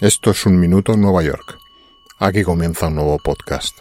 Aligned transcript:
Esto 0.00 0.30
es 0.30 0.44
un 0.44 0.60
minuto 0.60 0.92
en 0.92 1.00
Nueva 1.00 1.22
York. 1.22 1.56
Aquí 2.18 2.42
comienza 2.42 2.88
un 2.88 2.96
nuevo 2.96 3.18
podcast. 3.18 3.78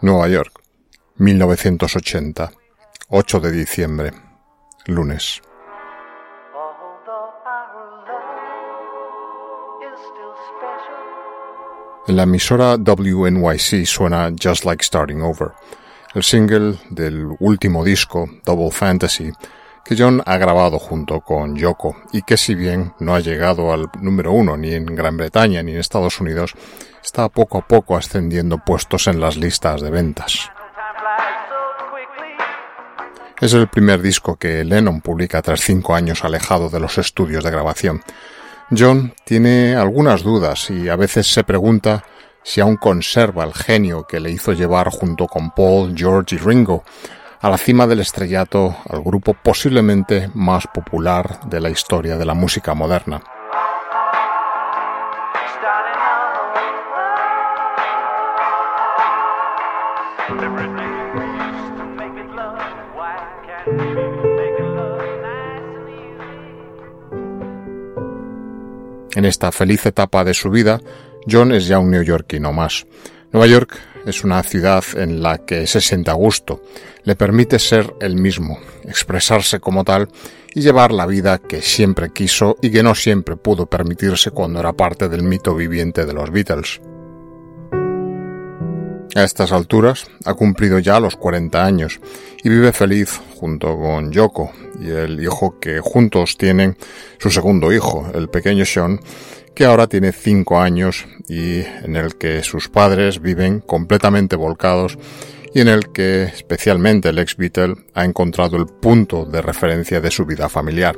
Nueva 0.00 0.28
York, 0.28 0.58
1980, 1.16 2.50
8 3.10 3.40
de 3.40 3.52
diciembre, 3.52 4.12
lunes. 4.86 5.42
En 12.06 12.16
la 12.16 12.24
emisora 12.24 12.76
WNYC 12.76 13.86
suena 13.86 14.30
Just 14.30 14.66
Like 14.66 14.84
Starting 14.84 15.22
Over, 15.22 15.52
el 16.14 16.22
single 16.22 16.78
del 16.90 17.28
último 17.38 17.82
disco, 17.82 18.28
Double 18.44 18.70
Fantasy, 18.70 19.32
que 19.82 19.96
John 19.96 20.22
ha 20.26 20.36
grabado 20.36 20.78
junto 20.78 21.20
con 21.20 21.56
Yoko 21.56 21.96
y 22.12 22.20
que 22.20 22.36
si 22.36 22.54
bien 22.54 22.92
no 22.98 23.14
ha 23.14 23.20
llegado 23.20 23.72
al 23.72 23.88
número 24.02 24.32
uno 24.32 24.56
ni 24.58 24.74
en 24.74 24.84
Gran 24.84 25.16
Bretaña 25.16 25.62
ni 25.62 25.72
en 25.72 25.78
Estados 25.78 26.20
Unidos, 26.20 26.52
está 27.02 27.30
poco 27.30 27.56
a 27.56 27.66
poco 27.66 27.96
ascendiendo 27.96 28.58
puestos 28.58 29.06
en 29.06 29.18
las 29.18 29.38
listas 29.38 29.80
de 29.80 29.90
ventas. 29.90 30.50
Es 33.40 33.54
el 33.54 33.68
primer 33.68 34.02
disco 34.02 34.36
que 34.36 34.62
Lennon 34.62 35.00
publica 35.00 35.40
tras 35.40 35.60
cinco 35.60 35.94
años 35.94 36.22
alejado 36.22 36.68
de 36.68 36.80
los 36.80 36.98
estudios 36.98 37.44
de 37.44 37.50
grabación. 37.50 38.02
John 38.76 39.14
tiene 39.24 39.74
algunas 39.74 40.22
dudas 40.22 40.70
y 40.70 40.88
a 40.88 40.96
veces 40.96 41.26
se 41.26 41.44
pregunta 41.44 42.04
si 42.42 42.60
aún 42.60 42.76
conserva 42.76 43.44
el 43.44 43.52
genio 43.52 44.06
que 44.06 44.20
le 44.20 44.30
hizo 44.30 44.52
llevar 44.52 44.88
junto 44.90 45.26
con 45.26 45.50
Paul, 45.50 45.94
George 45.96 46.36
y 46.36 46.38
Ringo 46.38 46.84
a 47.40 47.50
la 47.50 47.58
cima 47.58 47.86
del 47.86 48.00
estrellato 48.00 48.76
al 48.88 49.02
grupo 49.02 49.34
posiblemente 49.34 50.30
más 50.34 50.66
popular 50.72 51.40
de 51.46 51.60
la 51.60 51.70
historia 51.70 52.16
de 52.16 52.24
la 52.24 52.34
música 52.34 52.74
moderna. 52.74 53.22
En 69.14 69.24
esta 69.24 69.52
feliz 69.52 69.86
etapa 69.86 70.24
de 70.24 70.34
su 70.34 70.50
vida, 70.50 70.80
John 71.30 71.52
es 71.52 71.66
ya 71.66 71.78
un 71.78 71.90
neoyorquino 71.90 72.52
más. 72.52 72.86
Nueva 73.32 73.46
York 73.46 73.78
es 74.06 74.24
una 74.24 74.42
ciudad 74.42 74.84
en 74.96 75.22
la 75.22 75.38
que 75.38 75.66
se 75.66 75.80
siente 75.80 76.10
a 76.10 76.14
gusto, 76.14 76.62
le 77.04 77.16
permite 77.16 77.58
ser 77.58 77.94
el 78.00 78.16
mismo, 78.16 78.58
expresarse 78.84 79.60
como 79.60 79.84
tal 79.84 80.08
y 80.54 80.60
llevar 80.60 80.92
la 80.92 81.06
vida 81.06 81.38
que 81.38 81.62
siempre 81.62 82.10
quiso 82.12 82.56
y 82.60 82.70
que 82.70 82.82
no 82.82 82.94
siempre 82.94 83.36
pudo 83.36 83.66
permitirse 83.66 84.30
cuando 84.30 84.60
era 84.60 84.72
parte 84.72 85.08
del 85.08 85.22
mito 85.22 85.54
viviente 85.54 86.06
de 86.06 86.12
los 86.12 86.30
Beatles. 86.30 86.80
A 89.14 89.22
estas 89.22 89.52
alturas 89.52 90.06
ha 90.24 90.34
cumplido 90.34 90.80
ya 90.80 90.98
los 90.98 91.16
40 91.16 91.64
años 91.64 92.00
y 92.42 92.48
vive 92.48 92.72
feliz 92.72 93.20
junto 93.36 93.78
con 93.78 94.10
Yoko 94.10 94.50
y 94.80 94.90
el 94.90 95.22
hijo 95.22 95.60
que 95.60 95.78
juntos 95.78 96.36
tienen 96.36 96.76
su 97.18 97.30
segundo 97.30 97.72
hijo, 97.72 98.10
el 98.12 98.28
pequeño 98.28 98.64
Sean, 98.64 98.98
que 99.54 99.66
ahora 99.66 99.86
tiene 99.86 100.10
5 100.10 100.60
años 100.60 101.06
y 101.28 101.60
en 101.60 101.94
el 101.94 102.16
que 102.16 102.42
sus 102.42 102.68
padres 102.68 103.22
viven 103.22 103.60
completamente 103.60 104.34
volcados 104.34 104.98
y 105.54 105.60
en 105.60 105.68
el 105.68 105.92
que 105.92 106.24
especialmente 106.24 107.10
el 107.10 107.18
ex 107.20 107.36
Beatle 107.36 107.76
ha 107.94 108.04
encontrado 108.04 108.56
el 108.56 108.66
punto 108.66 109.24
de 109.24 109.40
referencia 109.40 110.00
de 110.00 110.10
su 110.10 110.26
vida 110.26 110.48
familiar. 110.48 110.96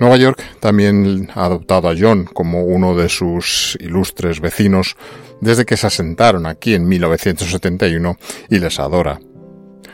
Nueva 0.00 0.16
York 0.16 0.42
también 0.60 1.30
ha 1.34 1.44
adoptado 1.44 1.88
a 1.88 1.94
John 1.98 2.24
como 2.24 2.64
uno 2.64 2.96
de 2.96 3.08
sus 3.08 3.78
ilustres 3.80 4.40
vecinos 4.40 4.96
desde 5.40 5.64
que 5.64 5.76
se 5.76 5.86
asentaron 5.86 6.46
aquí 6.46 6.74
en 6.74 6.88
1971 6.88 8.16
y 8.50 8.58
les 8.58 8.80
adora. 8.80 9.20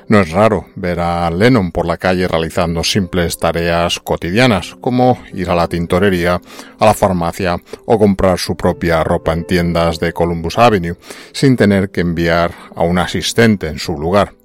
No 0.08 0.18
es 0.18 0.32
raro 0.32 0.66
ver 0.74 0.98
a 0.98 1.30
Lennon 1.30 1.70
por 1.70 1.86
la 1.86 1.96
calle 1.96 2.26
realizando 2.26 2.82
simples 2.82 3.38
tareas 3.38 4.00
cotidianas 4.00 4.74
como 4.80 5.22
ir 5.32 5.48
a 5.50 5.54
la 5.54 5.68
tintorería, 5.68 6.40
a 6.80 6.84
la 6.84 6.94
farmacia 6.94 7.56
o 7.84 7.96
comprar 7.96 8.38
su 8.38 8.56
propia 8.56 9.04
ropa 9.04 9.32
en 9.32 9.44
tiendas 9.44 10.00
de 10.00 10.12
Columbus 10.12 10.58
Avenue 10.58 10.96
sin 11.32 11.56
tener 11.56 11.90
que 11.90 12.00
enviar 12.00 12.52
a 12.74 12.82
un 12.82 12.98
asistente 12.98 13.68
en 13.68 13.78
su 13.78 13.96
lugar. 13.96 14.39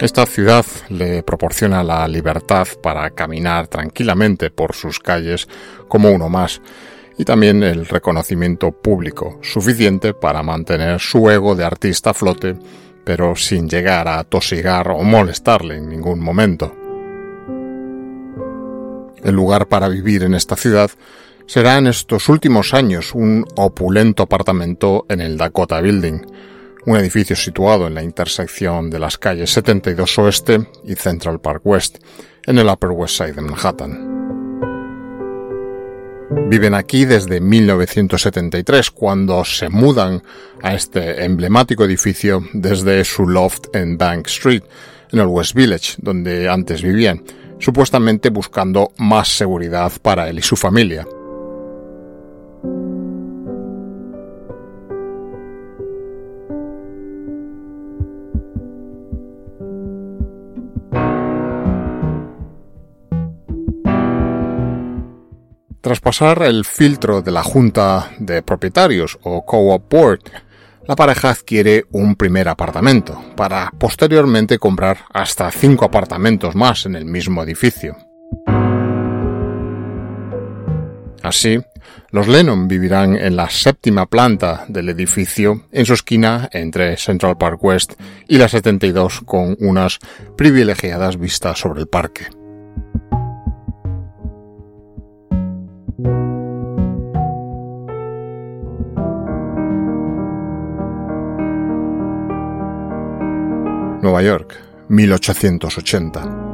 Esta 0.00 0.26
ciudad 0.26 0.64
le 0.90 1.24
proporciona 1.24 1.82
la 1.82 2.06
libertad 2.06 2.68
para 2.80 3.10
caminar 3.10 3.66
tranquilamente 3.66 4.48
por 4.48 4.76
sus 4.76 5.00
calles 5.00 5.48
como 5.88 6.12
uno 6.12 6.28
más 6.28 6.62
y 7.18 7.24
también 7.24 7.64
el 7.64 7.84
reconocimiento 7.84 8.70
público 8.70 9.40
suficiente 9.42 10.14
para 10.14 10.44
mantener 10.44 11.00
su 11.00 11.28
ego 11.28 11.56
de 11.56 11.64
artista 11.64 12.10
a 12.10 12.14
flote, 12.14 12.56
pero 13.02 13.34
sin 13.34 13.68
llegar 13.68 14.06
a 14.06 14.22
tosigar 14.22 14.88
o 14.88 15.02
molestarle 15.02 15.78
en 15.78 15.88
ningún 15.88 16.20
momento. 16.20 16.72
El 19.24 19.34
lugar 19.34 19.66
para 19.66 19.88
vivir 19.88 20.22
en 20.22 20.34
esta 20.34 20.54
ciudad 20.54 20.92
será 21.46 21.76
en 21.76 21.88
estos 21.88 22.28
últimos 22.28 22.72
años 22.72 23.16
un 23.16 23.44
opulento 23.56 24.22
apartamento 24.22 25.06
en 25.08 25.20
el 25.20 25.36
Dakota 25.36 25.80
Building, 25.80 26.20
un 26.86 26.96
edificio 26.96 27.36
situado 27.36 27.86
en 27.86 27.94
la 27.94 28.02
intersección 28.02 28.90
de 28.90 28.98
las 28.98 29.18
calles 29.18 29.50
72 29.50 30.18
Oeste 30.18 30.68
y 30.84 30.94
Central 30.94 31.40
Park 31.40 31.62
West, 31.64 31.98
en 32.46 32.58
el 32.58 32.68
Upper 32.68 32.90
West 32.90 33.16
Side 33.16 33.32
de 33.32 33.42
Manhattan. 33.42 34.18
Viven 36.48 36.74
aquí 36.74 37.04
desde 37.04 37.40
1973, 37.40 38.90
cuando 38.90 39.44
se 39.44 39.68
mudan 39.68 40.22
a 40.62 40.74
este 40.74 41.24
emblemático 41.24 41.84
edificio 41.84 42.42
desde 42.52 43.04
su 43.04 43.26
loft 43.26 43.74
en 43.74 43.96
Bank 43.96 44.26
Street, 44.26 44.62
en 45.12 45.20
el 45.20 45.26
West 45.26 45.54
Village, 45.54 45.94
donde 45.98 46.48
antes 46.48 46.82
vivían, 46.82 47.22
supuestamente 47.58 48.30
buscando 48.30 48.92
más 48.98 49.28
seguridad 49.28 49.92
para 50.02 50.28
él 50.28 50.38
y 50.38 50.42
su 50.42 50.56
familia. 50.56 51.06
Tras 65.88 66.00
pasar 66.00 66.42
el 66.42 66.66
filtro 66.66 67.22
de 67.22 67.30
la 67.30 67.42
Junta 67.42 68.10
de 68.18 68.42
Propietarios 68.42 69.18
o 69.22 69.46
Co-op 69.46 69.90
Board, 69.90 70.20
la 70.86 70.94
pareja 70.94 71.30
adquiere 71.30 71.86
un 71.92 72.14
primer 72.14 72.46
apartamento, 72.46 73.18
para 73.34 73.70
posteriormente 73.70 74.58
comprar 74.58 74.98
hasta 75.14 75.50
cinco 75.50 75.86
apartamentos 75.86 76.54
más 76.54 76.84
en 76.84 76.94
el 76.94 77.06
mismo 77.06 77.42
edificio. 77.42 77.96
Así, 81.22 81.58
los 82.10 82.28
Lennon 82.28 82.68
vivirán 82.68 83.16
en 83.16 83.34
la 83.34 83.48
séptima 83.48 84.04
planta 84.04 84.66
del 84.68 84.90
edificio, 84.90 85.68
en 85.72 85.86
su 85.86 85.94
esquina 85.94 86.50
entre 86.52 86.98
Central 86.98 87.38
Park 87.38 87.64
West 87.64 87.94
y 88.28 88.36
la 88.36 88.50
72, 88.50 89.22
con 89.24 89.56
unas 89.58 90.00
privilegiadas 90.36 91.18
vistas 91.18 91.58
sobre 91.58 91.80
el 91.80 91.88
parque. 91.88 92.26
Nueva 104.02 104.22
York, 104.22 104.54
1880. 104.88 106.48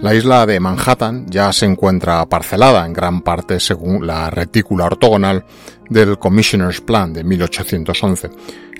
La 0.00 0.14
isla 0.14 0.46
de 0.46 0.60
Manhattan 0.60 1.26
ya 1.28 1.52
se 1.52 1.66
encuentra 1.66 2.24
parcelada 2.26 2.86
en 2.86 2.92
gran 2.92 3.20
parte 3.22 3.58
según 3.58 4.06
la 4.06 4.30
retícula 4.30 4.84
ortogonal 4.84 5.44
del 5.90 6.18
Commissioner's 6.20 6.80
Plan 6.80 7.12
de 7.12 7.24
1811 7.24 8.30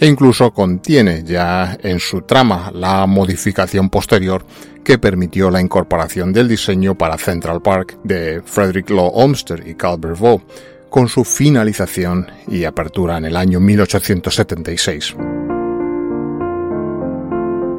e 0.01 0.07
incluso 0.07 0.53
contiene 0.53 1.25
ya 1.25 1.77
en 1.83 1.99
su 1.99 2.23
trama 2.23 2.71
la 2.73 3.05
modificación 3.07 3.91
posterior 3.91 4.47
que 4.85 4.99
permitió 4.99 5.51
la 5.51 5.61
incorporación 5.61 6.33
del 6.33 6.47
diseño 6.47 6.95
para 6.97 7.19
Central 7.19 7.61
Park 7.63 7.99
de 8.05 8.41
Frederick 8.45 8.89
Law 8.91 9.11
Olmsted 9.13 9.67
y 9.67 9.75
Calvert 9.75 10.19
Vaux, 10.19 10.45
con 10.89 11.09
su 11.09 11.25
finalización 11.25 12.29
y 12.47 12.63
apertura 12.65 13.19
en 13.19 13.25
el 13.25 13.37
año 13.37 13.59
1876. 13.59 15.17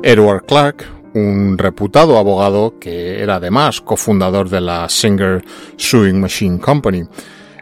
Edward 0.01 0.45
Clark, 0.45 0.85
un 1.13 1.57
reputado 1.57 2.17
abogado 2.17 2.79
que 2.79 3.21
era 3.21 3.35
además 3.35 3.81
cofundador 3.81 4.49
de 4.49 4.61
la 4.61 4.87
Singer 4.87 5.43
Sewing 5.75 6.21
Machine 6.21 6.59
Company, 6.59 7.03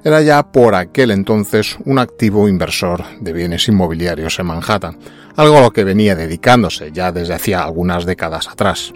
era 0.04 0.22
ya 0.22 0.44
por 0.52 0.76
aquel 0.76 1.12
entonces 1.12 1.78
un 1.86 1.98
activo 1.98 2.48
inversor 2.48 3.04
de 3.20 3.34
bienes 3.34 3.68
inmobiliarios 3.68 4.38
en 4.40 4.46
Manhattan, 4.46 4.98
algo 5.36 5.58
a 5.58 5.62
lo 5.62 5.72
que 5.72 5.84
venía 5.84 6.16
dedicándose 6.16 6.92
ya 6.92 7.12
desde 7.12 7.34
hacía 7.34 7.64
algunas 7.64 8.06
décadas 8.06 8.48
atrás. 8.48 8.94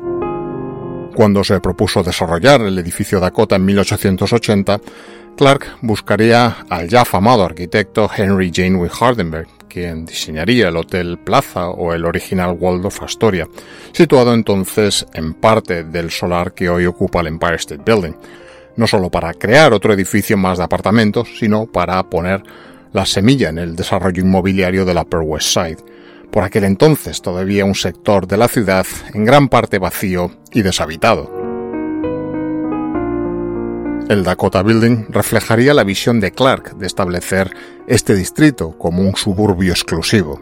Cuando 1.16 1.44
se 1.44 1.60
propuso 1.60 2.04
desarrollar 2.04 2.62
el 2.62 2.78
edificio 2.78 3.20
Dakota 3.20 3.56
en 3.56 3.66
1880, 3.66 4.80
Clark 5.36 5.78
buscaría 5.82 6.58
al 6.70 6.88
ya 6.88 7.06
famado 7.06 7.44
arquitecto 7.44 8.10
Henry 8.16 8.52
Janeway 8.54 8.92
Hardenberg, 9.00 9.48
quien 9.72 10.06
diseñaría 10.06 10.68
el 10.68 10.78
Hotel 10.78 11.18
Plaza 11.18 11.70
o 11.70 11.94
el 11.94 12.06
original 12.06 12.58
Waldorf 12.60 13.04
Astoria, 13.04 13.48
situado 13.94 14.34
entonces 14.34 15.06
en 15.14 15.34
parte 15.34 15.84
del 15.84 16.12
solar 16.12 16.54
que 16.54 16.70
hoy 16.70 16.86
ocupa 16.86 17.22
el 17.22 17.28
Empire 17.28 17.56
State 17.56 17.84
Building, 17.86 18.14
no 18.76 18.88
solo 18.88 19.10
para 19.10 19.34
crear 19.34 19.74
otro 19.74 19.94
edificio 19.94 20.38
más 20.38 20.58
de 20.58 20.66
apartamentos, 20.66 21.30
sino 21.38 21.68
para 21.68 22.02
poner 22.10 22.44
la 22.92 23.06
semilla 23.06 23.50
en 23.50 23.60
el 23.60 23.76
desarrollo 23.76 24.22
inmobiliario 24.22 24.84
del 24.84 24.98
Upper 24.98 25.22
West 25.22 25.48
Side, 25.48 25.78
por 26.32 26.44
aquel 26.44 26.66
entonces 26.66 27.22
todavía 27.22 27.66
un 27.66 27.76
sector 27.76 28.28
de 28.28 28.38
la 28.38 28.48
ciudad 28.48 28.86
en 29.14 29.26
gran 29.26 29.48
parte 29.48 29.80
vacío 29.80 30.32
y 30.52 30.62
deshabitado. 30.62 31.41
El 34.12 34.26
Dakota 34.26 34.62
Building 34.62 35.06
reflejaría 35.08 35.74
la 35.74 35.86
visión 35.86 36.20
de 36.20 36.34
Clark 36.34 36.76
de 36.76 36.86
establecer 36.86 37.56
este 37.88 38.14
distrito 38.14 38.78
como 38.78 39.04
un 39.04 39.16
suburbio 39.16 39.72
exclusivo. 39.72 40.38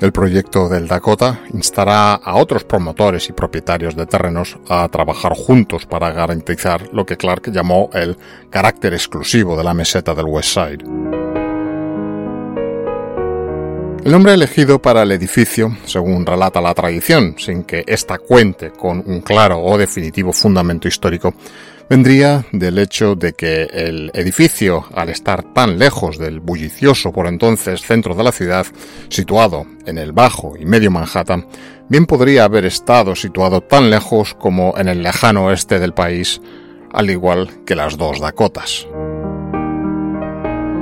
El 0.00 0.12
proyecto 0.12 0.68
del 0.68 0.86
Dakota 0.86 1.40
instará 1.52 2.14
a 2.14 2.36
otros 2.36 2.62
promotores 2.62 3.28
y 3.28 3.32
propietarios 3.32 3.96
de 3.96 4.06
terrenos 4.06 4.60
a 4.68 4.88
trabajar 4.88 5.32
juntos 5.34 5.86
para 5.86 6.12
garantizar 6.12 6.88
lo 6.92 7.04
que 7.04 7.16
Clark 7.16 7.50
llamó 7.50 7.90
el 7.92 8.16
carácter 8.48 8.94
exclusivo 8.94 9.56
de 9.56 9.64
la 9.64 9.74
meseta 9.74 10.14
del 10.14 10.26
West 10.26 10.54
Side. 10.54 11.09
El 14.02 14.12
nombre 14.12 14.32
elegido 14.32 14.80
para 14.80 15.02
el 15.02 15.12
edificio, 15.12 15.76
según 15.84 16.24
relata 16.24 16.62
la 16.62 16.72
tradición, 16.72 17.34
sin 17.36 17.64
que 17.64 17.84
ésta 17.86 18.16
cuente 18.16 18.70
con 18.70 19.04
un 19.06 19.20
claro 19.20 19.60
o 19.60 19.76
definitivo 19.76 20.32
fundamento 20.32 20.88
histórico, 20.88 21.34
vendría 21.88 22.46
del 22.50 22.78
hecho 22.78 23.14
de 23.14 23.34
que 23.34 23.64
el 23.64 24.10
edificio, 24.14 24.86
al 24.94 25.10
estar 25.10 25.42
tan 25.52 25.78
lejos 25.78 26.16
del 26.16 26.40
bullicioso 26.40 27.12
por 27.12 27.26
entonces 27.26 27.82
centro 27.82 28.14
de 28.14 28.24
la 28.24 28.32
ciudad, 28.32 28.66
situado 29.10 29.66
en 29.84 29.98
el 29.98 30.12
Bajo 30.12 30.54
y 30.58 30.64
Medio 30.64 30.90
Manhattan, 30.90 31.46
bien 31.90 32.06
podría 32.06 32.44
haber 32.44 32.64
estado 32.64 33.14
situado 33.14 33.60
tan 33.60 33.90
lejos 33.90 34.32
como 34.32 34.72
en 34.78 34.88
el 34.88 35.02
lejano 35.02 35.44
oeste 35.44 35.78
del 35.78 35.92
país, 35.92 36.40
al 36.90 37.10
igual 37.10 37.64
que 37.66 37.76
las 37.76 37.98
dos 37.98 38.18
Dakotas. 38.18 38.88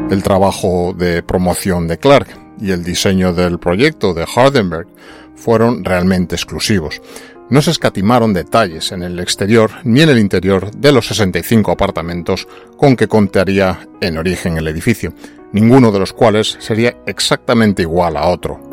El 0.08 0.22
trabajo 0.22 0.94
de 0.96 1.24
promoción 1.24 1.88
de 1.88 1.98
Clark 1.98 2.47
y 2.60 2.70
el 2.70 2.84
diseño 2.84 3.32
del 3.32 3.58
proyecto 3.58 4.14
de 4.14 4.26
Hardenberg 4.34 4.88
fueron 5.34 5.84
realmente 5.84 6.34
exclusivos. 6.34 7.00
No 7.50 7.62
se 7.62 7.70
escatimaron 7.70 8.34
detalles 8.34 8.92
en 8.92 9.02
el 9.02 9.18
exterior 9.20 9.70
ni 9.84 10.02
en 10.02 10.10
el 10.10 10.18
interior 10.18 10.70
de 10.70 10.92
los 10.92 11.06
65 11.08 11.72
apartamentos 11.72 12.46
con 12.76 12.94
que 12.94 13.08
contaría 13.08 13.88
en 14.00 14.18
origen 14.18 14.58
el 14.58 14.68
edificio, 14.68 15.14
ninguno 15.52 15.90
de 15.90 15.98
los 15.98 16.12
cuales 16.12 16.56
sería 16.60 16.96
exactamente 17.06 17.82
igual 17.82 18.16
a 18.16 18.26
otro. 18.26 18.68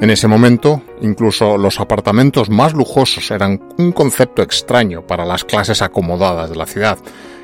En 0.00 0.08
ese 0.08 0.28
momento, 0.28 0.82
incluso 1.02 1.58
los 1.58 1.78
apartamentos 1.78 2.48
más 2.48 2.72
lujosos 2.72 3.30
eran 3.30 3.60
un 3.76 3.92
concepto 3.92 4.40
extraño 4.40 5.06
para 5.06 5.26
las 5.26 5.44
clases 5.44 5.82
acomodadas 5.82 6.48
de 6.48 6.56
la 6.56 6.64
ciudad, 6.64 6.98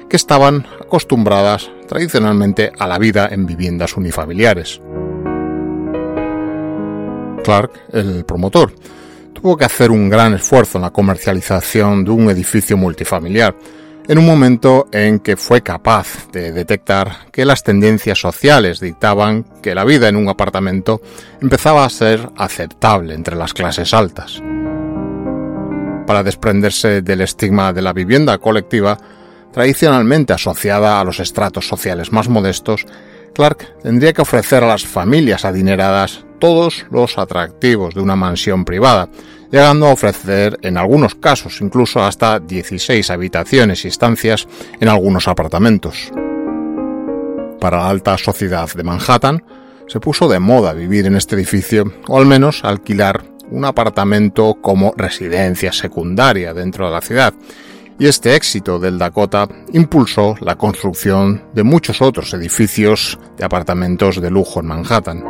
que 0.08 0.16
estaban 0.16 0.66
acostumbradas 0.80 1.70
tradicionalmente 1.88 2.72
a 2.78 2.86
la 2.86 2.98
vida 2.98 3.28
en 3.30 3.46
viviendas 3.46 3.96
unifamiliares. 3.96 4.80
Clark, 7.44 7.70
el 7.92 8.24
promotor, 8.24 8.72
tuvo 9.32 9.56
que 9.56 9.64
hacer 9.64 9.90
un 9.90 10.08
gran 10.08 10.34
esfuerzo 10.34 10.78
en 10.78 10.82
la 10.82 10.90
comercialización 10.90 12.04
de 12.04 12.10
un 12.10 12.30
edificio 12.30 12.76
multifamiliar, 12.76 13.54
en 14.08 14.18
un 14.18 14.26
momento 14.26 14.88
en 14.92 15.18
que 15.18 15.36
fue 15.36 15.62
capaz 15.62 16.30
de 16.32 16.52
detectar 16.52 17.30
que 17.32 17.44
las 17.44 17.62
tendencias 17.62 18.18
sociales 18.18 18.80
dictaban 18.80 19.44
que 19.62 19.74
la 19.74 19.84
vida 19.84 20.08
en 20.08 20.16
un 20.16 20.28
apartamento 20.28 21.00
empezaba 21.40 21.84
a 21.84 21.90
ser 21.90 22.30
aceptable 22.36 23.14
entre 23.14 23.36
las 23.36 23.52
clases 23.52 23.92
altas. 23.94 24.42
Para 26.06 26.22
desprenderse 26.22 27.02
del 27.02 27.20
estigma 27.20 27.72
de 27.72 27.82
la 27.82 27.92
vivienda 27.92 28.38
colectiva, 28.38 28.96
tradicionalmente 29.56 30.34
asociada 30.34 31.00
a 31.00 31.04
los 31.04 31.18
estratos 31.18 31.66
sociales 31.66 32.12
más 32.12 32.28
modestos, 32.28 32.84
Clark 33.32 33.80
tendría 33.82 34.12
que 34.12 34.20
ofrecer 34.20 34.62
a 34.62 34.66
las 34.66 34.84
familias 34.84 35.46
adineradas 35.46 36.26
todos 36.38 36.84
los 36.90 37.16
atractivos 37.16 37.94
de 37.94 38.02
una 38.02 38.16
mansión 38.16 38.66
privada, 38.66 39.08
llegando 39.50 39.86
a 39.86 39.94
ofrecer 39.94 40.58
en 40.60 40.76
algunos 40.76 41.14
casos 41.14 41.62
incluso 41.62 42.02
hasta 42.02 42.38
16 42.38 43.08
habitaciones 43.08 43.86
y 43.86 43.88
estancias 43.88 44.46
en 44.78 44.90
algunos 44.90 45.26
apartamentos. 45.26 46.12
Para 47.58 47.78
la 47.78 47.88
alta 47.88 48.18
sociedad 48.18 48.68
de 48.70 48.82
Manhattan, 48.82 49.42
se 49.86 50.00
puso 50.00 50.28
de 50.28 50.38
moda 50.38 50.74
vivir 50.74 51.06
en 51.06 51.16
este 51.16 51.34
edificio, 51.34 51.90
o 52.08 52.18
al 52.18 52.26
menos 52.26 52.62
alquilar 52.62 53.24
un 53.50 53.64
apartamento 53.64 54.58
como 54.60 54.92
residencia 54.98 55.72
secundaria 55.72 56.52
dentro 56.52 56.84
de 56.84 56.92
la 56.92 57.00
ciudad, 57.00 57.32
y 57.98 58.06
este 58.06 58.34
éxito 58.34 58.78
del 58.78 58.98
Dakota 58.98 59.48
impulsó 59.72 60.34
la 60.40 60.56
construcción 60.56 61.44
de 61.54 61.62
muchos 61.62 62.02
otros 62.02 62.32
edificios 62.34 63.18
de 63.36 63.44
apartamentos 63.44 64.20
de 64.20 64.30
lujo 64.30 64.60
en 64.60 64.66
Manhattan. 64.66 65.24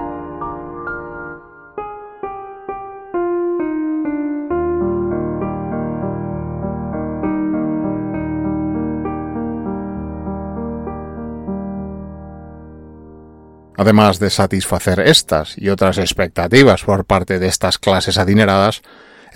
Además 13.79 14.19
de 14.19 14.31
satisfacer 14.31 15.01
estas 15.01 15.57
y 15.59 15.69
otras 15.69 15.99
expectativas 15.99 16.83
por 16.83 17.05
parte 17.05 17.39
de 17.39 17.47
estas 17.47 17.79
clases 17.79 18.19
adineradas, 18.19 18.83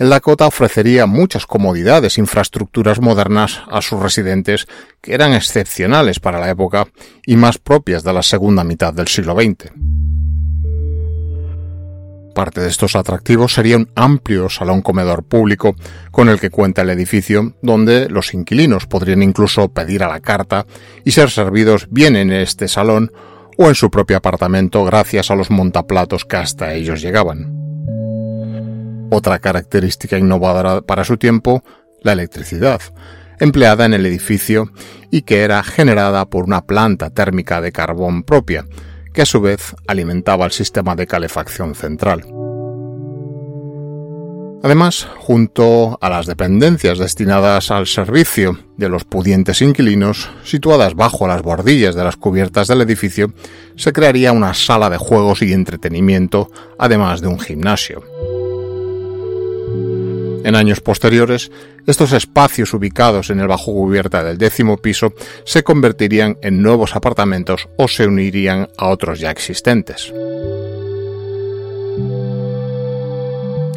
el 0.01 0.09
Dakota 0.09 0.47
ofrecería 0.47 1.05
muchas 1.05 1.45
comodidades 1.45 2.17
infraestructuras 2.17 2.99
modernas 2.99 3.61
a 3.69 3.83
sus 3.83 4.01
residentes 4.01 4.67
que 4.99 5.13
eran 5.13 5.31
excepcionales 5.33 6.19
para 6.19 6.39
la 6.39 6.49
época 6.49 6.87
y 7.23 7.35
más 7.35 7.59
propias 7.59 8.03
de 8.03 8.11
la 8.11 8.23
segunda 8.23 8.63
mitad 8.63 8.95
del 8.95 9.07
siglo 9.07 9.35
XX. 9.35 9.71
Parte 12.33 12.61
de 12.61 12.69
estos 12.69 12.95
atractivos 12.95 13.53
sería 13.53 13.77
un 13.77 13.91
amplio 13.93 14.49
salón 14.49 14.81
comedor 14.81 15.21
público 15.21 15.75
con 16.09 16.29
el 16.29 16.39
que 16.39 16.49
cuenta 16.49 16.81
el 16.81 16.89
edificio, 16.89 17.53
donde 17.61 18.09
los 18.09 18.33
inquilinos 18.33 18.87
podrían 18.87 19.21
incluso 19.21 19.69
pedir 19.69 20.01
a 20.01 20.07
la 20.07 20.19
carta 20.19 20.65
y 21.05 21.11
ser 21.11 21.29
servidos 21.29 21.87
bien 21.91 22.15
en 22.15 22.31
este 22.31 22.67
salón 22.67 23.11
o 23.55 23.67
en 23.67 23.75
su 23.75 23.91
propio 23.91 24.17
apartamento 24.17 24.83
gracias 24.83 25.29
a 25.29 25.35
los 25.35 25.51
montaplatos 25.51 26.25
que 26.25 26.37
hasta 26.37 26.73
ellos 26.73 27.01
llegaban. 27.01 27.60
Otra 29.13 29.39
característica 29.39 30.17
innovadora 30.17 30.81
para 30.81 31.03
su 31.03 31.17
tiempo, 31.17 31.65
la 32.01 32.13
electricidad, 32.13 32.79
empleada 33.41 33.85
en 33.85 33.93
el 33.93 34.05
edificio 34.05 34.71
y 35.11 35.23
que 35.23 35.41
era 35.41 35.61
generada 35.63 36.25
por 36.29 36.45
una 36.45 36.65
planta 36.65 37.09
térmica 37.09 37.59
de 37.59 37.73
carbón 37.73 38.23
propia, 38.23 38.65
que 39.13 39.23
a 39.23 39.25
su 39.25 39.41
vez 39.41 39.75
alimentaba 39.85 40.45
el 40.45 40.51
sistema 40.51 40.95
de 40.95 41.07
calefacción 41.07 41.75
central. 41.75 42.23
Además, 44.63 45.09
junto 45.17 45.97
a 45.99 46.09
las 46.09 46.25
dependencias 46.25 46.97
destinadas 46.97 47.69
al 47.69 47.87
servicio 47.87 48.59
de 48.77 48.87
los 48.87 49.03
pudientes 49.03 49.61
inquilinos, 49.61 50.29
situadas 50.45 50.95
bajo 50.95 51.27
las 51.27 51.41
bordillas 51.41 51.95
de 51.95 52.03
las 52.05 52.15
cubiertas 52.15 52.69
del 52.69 52.79
edificio, 52.79 53.33
se 53.75 53.91
crearía 53.91 54.31
una 54.31 54.53
sala 54.53 54.89
de 54.89 54.97
juegos 54.97 55.41
y 55.41 55.51
entretenimiento, 55.51 56.47
además 56.79 57.19
de 57.19 57.27
un 57.27 57.39
gimnasio. 57.39 58.03
En 60.43 60.55
años 60.55 60.81
posteriores, 60.81 61.51
estos 61.85 62.13
espacios 62.13 62.73
ubicados 62.73 63.29
en 63.29 63.39
el 63.39 63.47
bajo 63.47 63.71
cubierta 63.73 64.23
del 64.23 64.37
décimo 64.37 64.77
piso 64.77 65.13
se 65.45 65.63
convertirían 65.63 66.37
en 66.41 66.61
nuevos 66.61 66.95
apartamentos 66.95 67.69
o 67.77 67.87
se 67.87 68.07
unirían 68.07 68.69
a 68.77 68.87
otros 68.87 69.19
ya 69.19 69.31
existentes. 69.31 70.11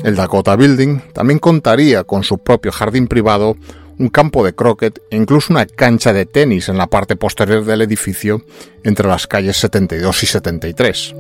El 0.05 0.17
Dakota 0.17 0.55
Building 0.55 1.01
también 1.13 1.39
contaría 1.39 2.05
con 2.05 2.25
su 2.25 2.39
propio 2.39 2.73
jardín 2.73 3.09
privado, 3.09 3.57
un 3.99 4.09
campo 4.09 4.45
de 4.45 4.55
croquet 4.55 5.01
e 5.11 5.17
incluso 5.17 5.53
una 5.53 5.67
cancha 5.67 6.13
de 6.13 6.27
tenis 6.27 6.69
en 6.69 6.77
la 6.77 6.89
parte 6.89 7.17
posterior 7.17 7.65
del 7.65 7.83
edificio 7.83 8.43
entre 8.83 9.09
las 9.09 9.27
calles 9.27 9.57
72 9.57 10.23
y 10.23 10.27
73. 10.27 11.15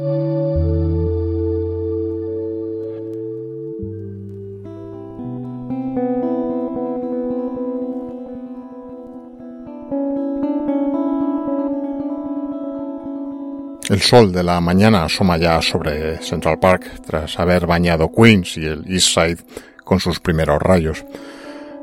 El 13.94 14.02
sol 14.02 14.32
de 14.32 14.42
la 14.42 14.60
mañana 14.60 15.04
asoma 15.04 15.36
ya 15.36 15.62
sobre 15.62 16.20
Central 16.20 16.58
Park 16.58 17.02
tras 17.06 17.38
haber 17.38 17.64
bañado 17.64 18.10
Queens 18.10 18.56
y 18.56 18.66
el 18.66 18.84
East 18.92 19.14
Side 19.14 19.36
con 19.84 20.00
sus 20.00 20.18
primeros 20.18 20.60
rayos. 20.60 21.04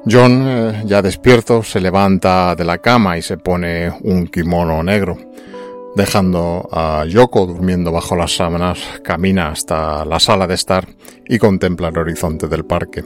John, 0.06 0.44
eh, 0.46 0.84
ya 0.86 1.02
despierto, 1.02 1.64
se 1.64 1.80
levanta 1.80 2.54
de 2.54 2.66
la 2.66 2.80
cama 2.80 3.18
y 3.18 3.22
se 3.22 3.38
pone 3.38 3.90
un 4.02 4.28
kimono 4.28 4.84
negro. 4.84 5.18
Dejando 5.96 6.68
a 6.70 7.06
Yoko 7.06 7.46
durmiendo 7.46 7.94
bajo 7.94 8.18
las 8.18 8.36
sábanas, 8.36 8.80
camina 9.02 9.48
hasta 9.48 10.04
la 10.04 10.20
sala 10.20 10.48
de 10.48 10.56
estar 10.56 10.86
y 11.26 11.40
contempla 11.40 11.88
el 11.88 11.98
horizonte 11.98 12.50
del 12.50 12.66
parque. 12.66 13.06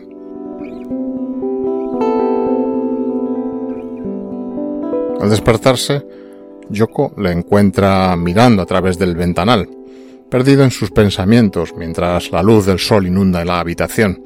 Al 5.21 5.29
despertarse, 5.29 6.24
Yoko 6.69 7.13
le 7.17 7.31
encuentra 7.31 8.15
mirando 8.15 8.61
a 8.61 8.65
través 8.65 8.97
del 8.97 9.15
ventanal, 9.15 9.69
perdido 10.29 10.63
en 10.63 10.71
sus 10.71 10.91
pensamientos 10.91 11.73
mientras 11.77 12.31
la 12.31 12.43
luz 12.43 12.65
del 12.65 12.79
sol 12.79 13.07
inunda 13.07 13.45
la 13.45 13.59
habitación, 13.59 14.23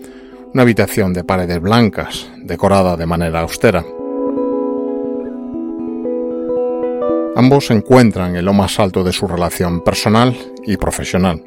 una 0.53 0.63
habitación 0.63 1.13
de 1.13 1.23
paredes 1.23 1.61
blancas, 1.61 2.29
decorada 2.37 2.97
de 2.97 3.05
manera 3.05 3.41
austera. 3.41 3.85
Ambos 7.35 7.71
encuentran 7.71 8.35
en 8.35 8.43
lo 8.43 8.53
más 8.53 8.79
alto 8.79 9.03
de 9.03 9.13
su 9.13 9.27
relación 9.27 9.81
personal 9.81 10.35
y 10.65 10.77
profesional. 10.77 11.43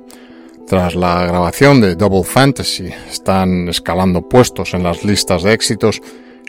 Tras 0.67 0.95
la 0.95 1.27
grabación 1.27 1.81
de 1.81 1.97
Double 1.97 2.25
Fantasy, 2.25 2.89
están 3.11 3.69
escalando 3.69 4.23
puestos 4.23 4.73
en 4.75 4.85
las 4.85 5.05
listas 5.05 5.43
de 5.43 5.53
éxitos 5.53 6.01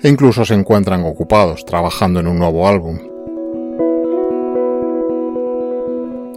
e 0.01 0.07
incluso 0.07 0.45
se 0.45 0.53
encuentran 0.53 1.03
ocupados 1.03 1.65
trabajando 1.65 2.19
en 2.19 2.27
un 2.27 2.39
nuevo 2.39 2.67
álbum. 2.67 3.12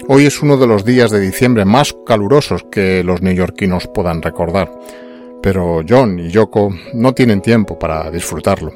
Hoy 0.08 0.24
es 0.24 0.40
uno 0.40 0.56
de 0.56 0.68
los 0.68 0.84
días 0.84 1.10
de 1.10 1.18
diciembre 1.18 1.64
más 1.64 1.92
calurosos 2.06 2.62
que 2.70 3.02
los 3.02 3.22
neoyorquinos 3.22 3.88
puedan 3.88 4.22
recordar, 4.22 4.70
pero 5.42 5.80
John 5.86 6.20
y 6.20 6.28
Yoko 6.28 6.72
no 6.94 7.12
tienen 7.12 7.40
tiempo 7.40 7.76
para 7.76 8.08
disfrutarlo. 8.12 8.72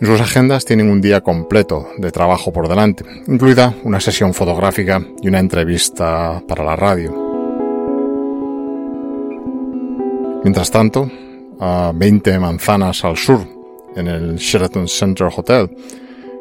En 0.00 0.06
sus 0.08 0.20
agendas 0.20 0.64
tienen 0.64 0.90
un 0.90 1.00
día 1.00 1.20
completo 1.20 1.86
de 1.98 2.10
trabajo 2.10 2.52
por 2.52 2.68
delante, 2.68 3.04
incluida 3.28 3.72
una 3.84 4.00
sesión 4.00 4.34
fotográfica 4.34 5.00
y 5.22 5.28
una 5.28 5.38
entrevista 5.38 6.42
para 6.48 6.64
la 6.64 6.74
radio. 6.74 7.14
Mientras 10.42 10.72
tanto, 10.72 11.08
a 11.60 11.92
20 11.94 12.36
manzanas 12.40 13.04
al 13.04 13.16
sur, 13.16 13.40
en 13.94 14.08
el 14.08 14.36
Sheraton 14.36 14.88
Center 14.88 15.28
Hotel, 15.34 15.70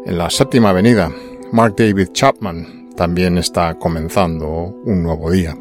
en 0.07 0.17
la 0.17 0.31
séptima 0.31 0.71
avenida, 0.71 1.11
Mark 1.51 1.75
David 1.77 2.09
Chapman 2.13 2.86
también 2.97 3.37
está 3.37 3.75
comenzando 3.75 4.47
un 4.83 5.03
nuevo 5.03 5.31
día. 5.31 5.55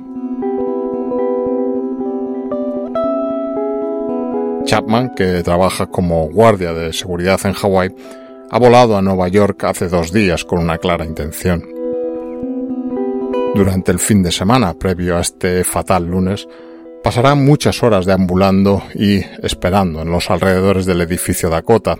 Chapman, 4.64 5.14
que 5.14 5.42
trabaja 5.44 5.86
como 5.86 6.28
guardia 6.28 6.72
de 6.72 6.92
seguridad 6.92 7.38
en 7.44 7.52
Hawái, 7.52 7.94
ha 8.50 8.58
volado 8.58 8.96
a 8.96 9.02
Nueva 9.02 9.28
York 9.28 9.62
hace 9.64 9.88
dos 9.88 10.12
días 10.12 10.44
con 10.44 10.58
una 10.58 10.78
clara 10.78 11.04
intención. 11.04 11.62
Durante 13.54 13.92
el 13.92 13.98
fin 13.98 14.22
de 14.22 14.32
semana 14.32 14.74
previo 14.74 15.16
a 15.16 15.20
este 15.20 15.62
fatal 15.62 16.06
lunes, 16.06 16.48
pasará 17.04 17.34
muchas 17.34 17.82
horas 17.82 18.06
deambulando 18.06 18.82
y 18.94 19.18
esperando 19.42 20.02
en 20.02 20.10
los 20.10 20.30
alrededores 20.30 20.86
del 20.86 21.02
edificio 21.02 21.48
Dakota, 21.48 21.96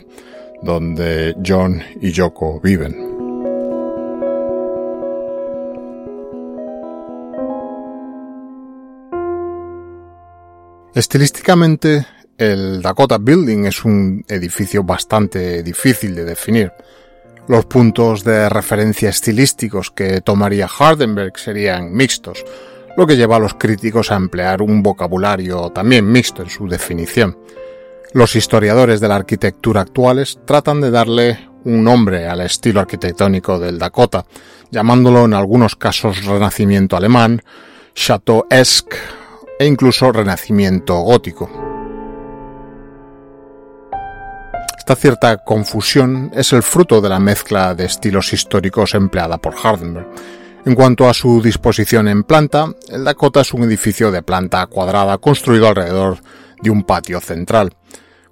donde 0.63 1.37
John 1.47 1.83
y 2.01 2.11
Yoko 2.11 2.61
viven. 2.61 3.16
Estilísticamente, 10.97 12.07
el 12.39 12.81
Dakota 12.81 13.19
Building 13.19 13.67
es 13.67 13.85
un 13.85 14.25
edificio 14.29 14.83
bastante 14.83 15.63
difícil 15.63 16.15
de 16.15 16.25
definir. 16.25 16.73
Los 17.49 17.67
puntos 17.67 18.25
de 18.25 18.49
referencia 18.49 19.11
estilísticos 19.11 19.91
que 19.91 20.23
tomaría 20.23 20.67
Hardenberg 20.67 21.39
serían 21.39 21.93
mixtos, 21.93 22.43
lo 22.97 23.07
que 23.07 23.19
lleva 23.19 23.37
a 23.37 23.41
los 23.41 23.53
críticos 23.53 24.11
a 24.11 24.17
emplear 24.17 24.63
un 24.63 24.83
vocabulario 24.83 25.69
también 25.69 26.11
mixto 26.11 26.41
en 26.41 26.49
su 26.49 26.67
definición. 26.67 27.37
Los 28.15 28.35
historiadores 28.35 28.99
de 28.99 29.09
la 29.09 29.17
arquitectura 29.17 29.83
actuales 29.83 30.39
tratan 30.47 30.81
de 30.81 30.91
darle 30.91 31.47
un 31.65 31.85
nombre 31.85 32.27
al 32.27 32.41
estilo 32.41 32.81
arquitectónico 32.81 33.59
del 33.59 33.79
Dakota, 33.79 34.25
llamándolo 34.71 35.27
en 35.27 35.35
algunos 35.35 35.77
casos 35.77 36.25
renacimiento 36.25 36.97
alemán, 36.97 37.43
chateau-esque 37.95 38.97
e 39.59 39.67
incluso 39.67 40.13
renacimiento 40.13 40.97
gótico. 41.01 41.51
Esta 44.79 44.95
cierta 44.95 45.39
confusión 45.39 46.31
es 46.33 46.53
el 46.53 46.63
fruto 46.63 47.01
de 47.01 47.09
la 47.09 47.19
mezcla 47.19 47.75
de 47.75 47.87
estilos 47.87 48.33
históricos 48.33 48.95
empleada 48.95 49.39
por 49.39 49.55
Hardenberg. 49.61 50.07
En 50.65 50.75
cuanto 50.75 51.09
a 51.09 51.15
su 51.15 51.43
disposición 51.43 52.09
en 52.09 52.23
planta, 52.23 52.73
el 52.89 53.05
Dakota 53.05 53.41
es 53.41 53.53
un 53.53 53.65
edificio 53.65 54.11
de 54.11 54.23
planta 54.23 54.67
cuadrada 54.67 55.19
construido 55.19 55.69
alrededor 55.69 56.19
de 56.61 56.71
un 56.71 56.85
patio 56.85 57.21
central. 57.21 57.75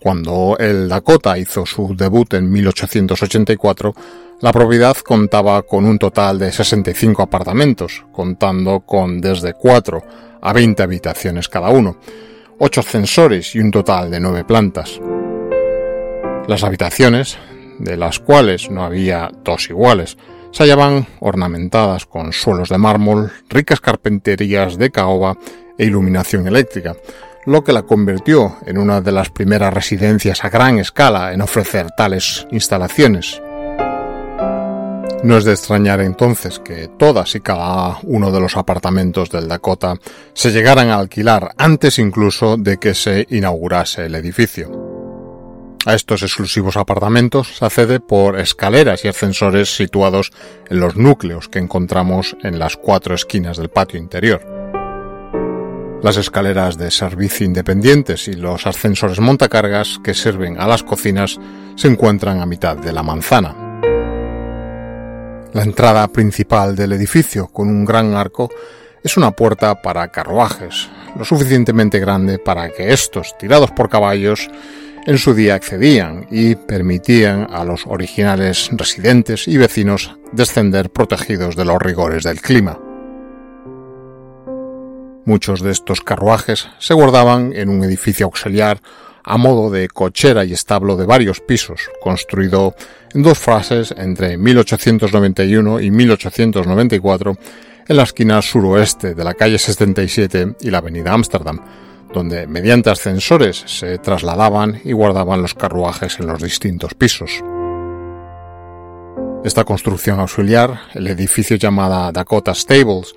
Cuando 0.00 0.56
el 0.58 0.88
Dakota 0.88 1.38
hizo 1.38 1.64
su 1.64 1.96
debut 1.96 2.34
en 2.34 2.50
1884, 2.50 3.94
la 4.40 4.52
propiedad 4.52 4.96
contaba 4.96 5.62
con 5.62 5.84
un 5.84 5.98
total 5.98 6.38
de 6.38 6.52
65 6.52 7.22
apartamentos, 7.22 8.04
contando 8.12 8.80
con 8.80 9.20
desde 9.20 9.54
4 9.54 10.02
a 10.42 10.52
20 10.52 10.82
habitaciones 10.82 11.48
cada 11.48 11.70
uno, 11.70 11.96
8 12.58 12.80
ascensores 12.80 13.54
y 13.54 13.60
un 13.60 13.70
total 13.70 14.10
de 14.10 14.20
9 14.20 14.44
plantas. 14.44 15.00
Las 16.46 16.62
habitaciones, 16.62 17.38
de 17.78 17.96
las 17.96 18.18
cuales 18.18 18.70
no 18.70 18.84
había 18.84 19.30
dos 19.42 19.70
iguales, 19.70 20.18
se 20.50 20.62
hallaban 20.62 21.06
ornamentadas 21.20 22.06
con 22.06 22.32
suelos 22.32 22.68
de 22.68 22.78
mármol, 22.78 23.32
ricas 23.48 23.80
carpinterías 23.80 24.76
de 24.78 24.90
caoba 24.90 25.36
e 25.78 25.86
iluminación 25.86 26.46
eléctrica, 26.46 26.94
lo 27.46 27.64
que 27.64 27.72
la 27.72 27.82
convirtió 27.82 28.56
en 28.66 28.78
una 28.78 29.00
de 29.00 29.12
las 29.12 29.30
primeras 29.30 29.72
residencias 29.72 30.44
a 30.44 30.50
gran 30.50 30.78
escala 30.78 31.32
en 31.32 31.40
ofrecer 31.40 31.90
tales 31.96 32.46
instalaciones. 32.50 33.40
No 35.24 35.38
es 35.38 35.46
de 35.46 35.52
extrañar 35.52 36.02
entonces 36.02 36.58
que 36.58 36.86
todas 36.98 37.34
y 37.34 37.40
cada 37.40 37.98
uno 38.02 38.30
de 38.30 38.40
los 38.40 38.58
apartamentos 38.58 39.30
del 39.30 39.48
Dakota 39.48 39.96
se 40.34 40.50
llegaran 40.50 40.90
a 40.90 40.98
alquilar 40.98 41.54
antes 41.56 41.98
incluso 41.98 42.58
de 42.58 42.76
que 42.76 42.92
se 42.92 43.26
inaugurase 43.30 44.04
el 44.04 44.16
edificio. 44.16 44.70
A 45.86 45.94
estos 45.94 46.22
exclusivos 46.22 46.76
apartamentos 46.76 47.56
se 47.56 47.64
accede 47.64 48.00
por 48.00 48.38
escaleras 48.38 49.06
y 49.06 49.08
ascensores 49.08 49.74
situados 49.74 50.30
en 50.68 50.78
los 50.78 50.96
núcleos 50.96 51.48
que 51.48 51.58
encontramos 51.58 52.36
en 52.42 52.58
las 52.58 52.76
cuatro 52.76 53.14
esquinas 53.14 53.56
del 53.56 53.70
patio 53.70 53.98
interior. 53.98 54.42
Las 56.02 56.18
escaleras 56.18 56.76
de 56.76 56.90
servicio 56.90 57.46
independientes 57.46 58.28
y 58.28 58.34
los 58.34 58.66
ascensores 58.66 59.20
montacargas 59.20 59.98
que 60.04 60.12
sirven 60.12 60.60
a 60.60 60.68
las 60.68 60.82
cocinas 60.82 61.40
se 61.76 61.88
encuentran 61.88 62.42
a 62.42 62.46
mitad 62.46 62.76
de 62.76 62.92
la 62.92 63.02
manzana. 63.02 63.63
La 65.54 65.62
entrada 65.62 66.08
principal 66.08 66.74
del 66.74 66.94
edificio, 66.94 67.46
con 67.46 67.68
un 67.68 67.84
gran 67.84 68.14
arco, 68.14 68.50
es 69.04 69.16
una 69.16 69.30
puerta 69.30 69.80
para 69.80 70.08
carruajes, 70.08 70.90
lo 71.16 71.24
suficientemente 71.24 72.00
grande 72.00 72.40
para 72.40 72.70
que 72.70 72.92
estos, 72.92 73.38
tirados 73.38 73.70
por 73.70 73.88
caballos, 73.88 74.50
en 75.06 75.16
su 75.16 75.32
día 75.32 75.54
accedían 75.54 76.26
y 76.28 76.56
permitían 76.56 77.46
a 77.52 77.62
los 77.62 77.86
originales 77.86 78.68
residentes 78.72 79.46
y 79.46 79.56
vecinos 79.56 80.16
descender 80.32 80.90
protegidos 80.90 81.54
de 81.54 81.64
los 81.64 81.80
rigores 81.80 82.24
del 82.24 82.40
clima. 82.40 82.76
Muchos 85.24 85.62
de 85.62 85.70
estos 85.70 86.00
carruajes 86.00 86.68
se 86.80 86.94
guardaban 86.94 87.52
en 87.54 87.68
un 87.68 87.84
edificio 87.84 88.26
auxiliar 88.26 88.80
a 89.24 89.36
modo 89.38 89.70
de 89.70 89.88
cochera 89.88 90.44
y 90.44 90.52
establo 90.52 90.96
de 90.96 91.06
varios 91.06 91.40
pisos, 91.40 91.90
construido 92.00 92.74
en 93.14 93.22
dos 93.22 93.38
fases 93.38 93.94
entre 93.96 94.36
1891 94.36 95.80
y 95.80 95.90
1894 95.90 97.36
en 97.88 97.96
la 97.96 98.02
esquina 98.02 98.40
suroeste 98.42 99.14
de 99.14 99.24
la 99.24 99.34
calle 99.34 99.58
77 99.58 100.56
y 100.60 100.70
la 100.70 100.78
avenida 100.78 101.12
Ámsterdam, 101.12 101.60
donde 102.12 102.46
mediante 102.46 102.90
ascensores 102.90 103.64
se 103.66 103.98
trasladaban 103.98 104.80
y 104.84 104.92
guardaban 104.92 105.42
los 105.42 105.54
carruajes 105.54 106.18
en 106.20 106.26
los 106.26 106.42
distintos 106.42 106.94
pisos. 106.94 107.42
Esta 109.44 109.64
construcción 109.64 110.20
auxiliar, 110.20 110.80
el 110.94 111.06
edificio 111.06 111.56
llamada 111.56 112.10
Dakota 112.12 112.54
Stables, 112.54 113.14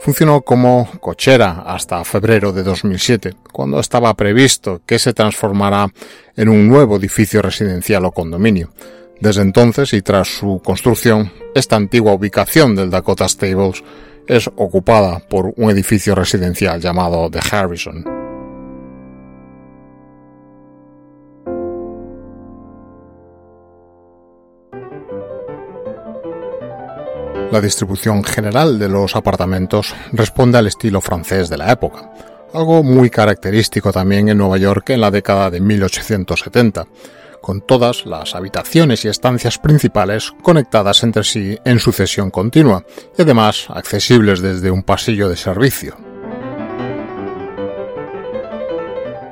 funcionó 0.00 0.40
como 0.40 0.88
cochera 1.00 1.62
hasta 1.66 2.04
febrero 2.04 2.52
de 2.52 2.62
2007, 2.62 3.34
cuando 3.52 3.78
estaba 3.78 4.14
previsto 4.14 4.80
que 4.84 4.98
se 4.98 5.12
transformara 5.12 5.88
en 6.36 6.48
un 6.48 6.68
nuevo 6.68 6.96
edificio 6.96 7.42
residencial 7.42 8.04
o 8.06 8.12
condominio. 8.12 8.70
Desde 9.20 9.42
entonces 9.42 9.92
y 9.92 10.00
tras 10.00 10.28
su 10.28 10.62
construcción, 10.64 11.30
esta 11.54 11.76
antigua 11.76 12.14
ubicación 12.14 12.74
del 12.74 12.90
Dakota 12.90 13.28
Stables 13.28 13.84
es 14.26 14.48
ocupada 14.56 15.20
por 15.20 15.52
un 15.56 15.70
edificio 15.70 16.14
residencial 16.14 16.80
llamado 16.80 17.30
The 17.30 17.40
Harrison. 17.50 18.19
La 27.50 27.60
distribución 27.60 28.22
general 28.22 28.78
de 28.78 28.88
los 28.88 29.16
apartamentos 29.16 29.92
responde 30.12 30.58
al 30.58 30.68
estilo 30.68 31.00
francés 31.00 31.48
de 31.48 31.58
la 31.58 31.72
época, 31.72 32.12
algo 32.54 32.84
muy 32.84 33.10
característico 33.10 33.92
también 33.92 34.28
en 34.28 34.38
Nueva 34.38 34.56
York 34.56 34.90
en 34.90 35.00
la 35.00 35.10
década 35.10 35.50
de 35.50 35.60
1870, 35.60 36.86
con 37.40 37.60
todas 37.60 38.06
las 38.06 38.36
habitaciones 38.36 39.04
y 39.04 39.08
estancias 39.08 39.58
principales 39.58 40.32
conectadas 40.42 41.02
entre 41.02 41.24
sí 41.24 41.58
en 41.64 41.80
sucesión 41.80 42.30
continua 42.30 42.84
y 43.18 43.22
además 43.22 43.66
accesibles 43.68 44.40
desde 44.40 44.70
un 44.70 44.84
pasillo 44.84 45.28
de 45.28 45.36
servicio. 45.36 46.09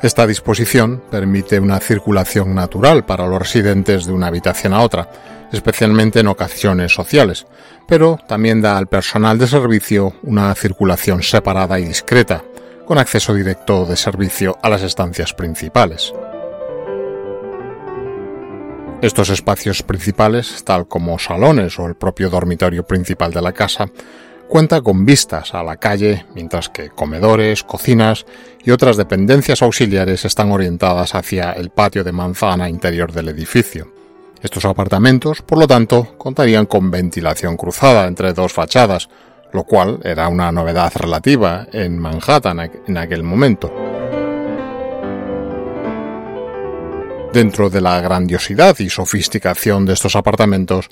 Esta 0.00 0.28
disposición 0.28 1.02
permite 1.10 1.58
una 1.58 1.80
circulación 1.80 2.54
natural 2.54 3.04
para 3.04 3.26
los 3.26 3.40
residentes 3.40 4.06
de 4.06 4.12
una 4.12 4.28
habitación 4.28 4.72
a 4.72 4.82
otra, 4.82 5.10
especialmente 5.52 6.20
en 6.20 6.28
ocasiones 6.28 6.94
sociales, 6.94 7.46
pero 7.88 8.16
también 8.28 8.60
da 8.60 8.78
al 8.78 8.86
personal 8.86 9.38
de 9.38 9.48
servicio 9.48 10.14
una 10.22 10.54
circulación 10.54 11.24
separada 11.24 11.80
y 11.80 11.84
discreta, 11.84 12.44
con 12.86 12.98
acceso 12.98 13.34
directo 13.34 13.86
de 13.86 13.96
servicio 13.96 14.56
a 14.62 14.68
las 14.68 14.82
estancias 14.82 15.34
principales. 15.34 16.12
Estos 19.02 19.30
espacios 19.30 19.82
principales, 19.82 20.62
tal 20.64 20.86
como 20.86 21.18
salones 21.18 21.76
o 21.80 21.86
el 21.86 21.96
propio 21.96 22.30
dormitorio 22.30 22.84
principal 22.86 23.32
de 23.32 23.42
la 23.42 23.52
casa, 23.52 23.86
cuenta 24.48 24.80
con 24.80 25.04
vistas 25.04 25.54
a 25.54 25.62
la 25.62 25.76
calle, 25.76 26.26
mientras 26.34 26.68
que 26.68 26.88
comedores, 26.88 27.62
cocinas 27.62 28.26
y 28.64 28.70
otras 28.70 28.96
dependencias 28.96 29.62
auxiliares 29.62 30.24
están 30.24 30.50
orientadas 30.50 31.14
hacia 31.14 31.52
el 31.52 31.70
patio 31.70 32.02
de 32.02 32.12
manzana 32.12 32.68
interior 32.68 33.12
del 33.12 33.28
edificio. 33.28 33.92
Estos 34.42 34.64
apartamentos, 34.64 35.42
por 35.42 35.58
lo 35.58 35.66
tanto, 35.66 36.16
contarían 36.16 36.66
con 36.66 36.90
ventilación 36.90 37.56
cruzada 37.56 38.06
entre 38.06 38.32
dos 38.32 38.52
fachadas, 38.52 39.08
lo 39.52 39.64
cual 39.64 40.00
era 40.02 40.28
una 40.28 40.50
novedad 40.50 40.92
relativa 40.94 41.66
en 41.72 41.98
Manhattan 41.98 42.70
en 42.86 42.96
aquel 42.96 43.22
momento. 43.22 43.72
Dentro 47.32 47.68
de 47.68 47.80
la 47.80 48.00
grandiosidad 48.00 48.78
y 48.78 48.88
sofisticación 48.88 49.84
de 49.84 49.92
estos 49.92 50.16
apartamentos, 50.16 50.88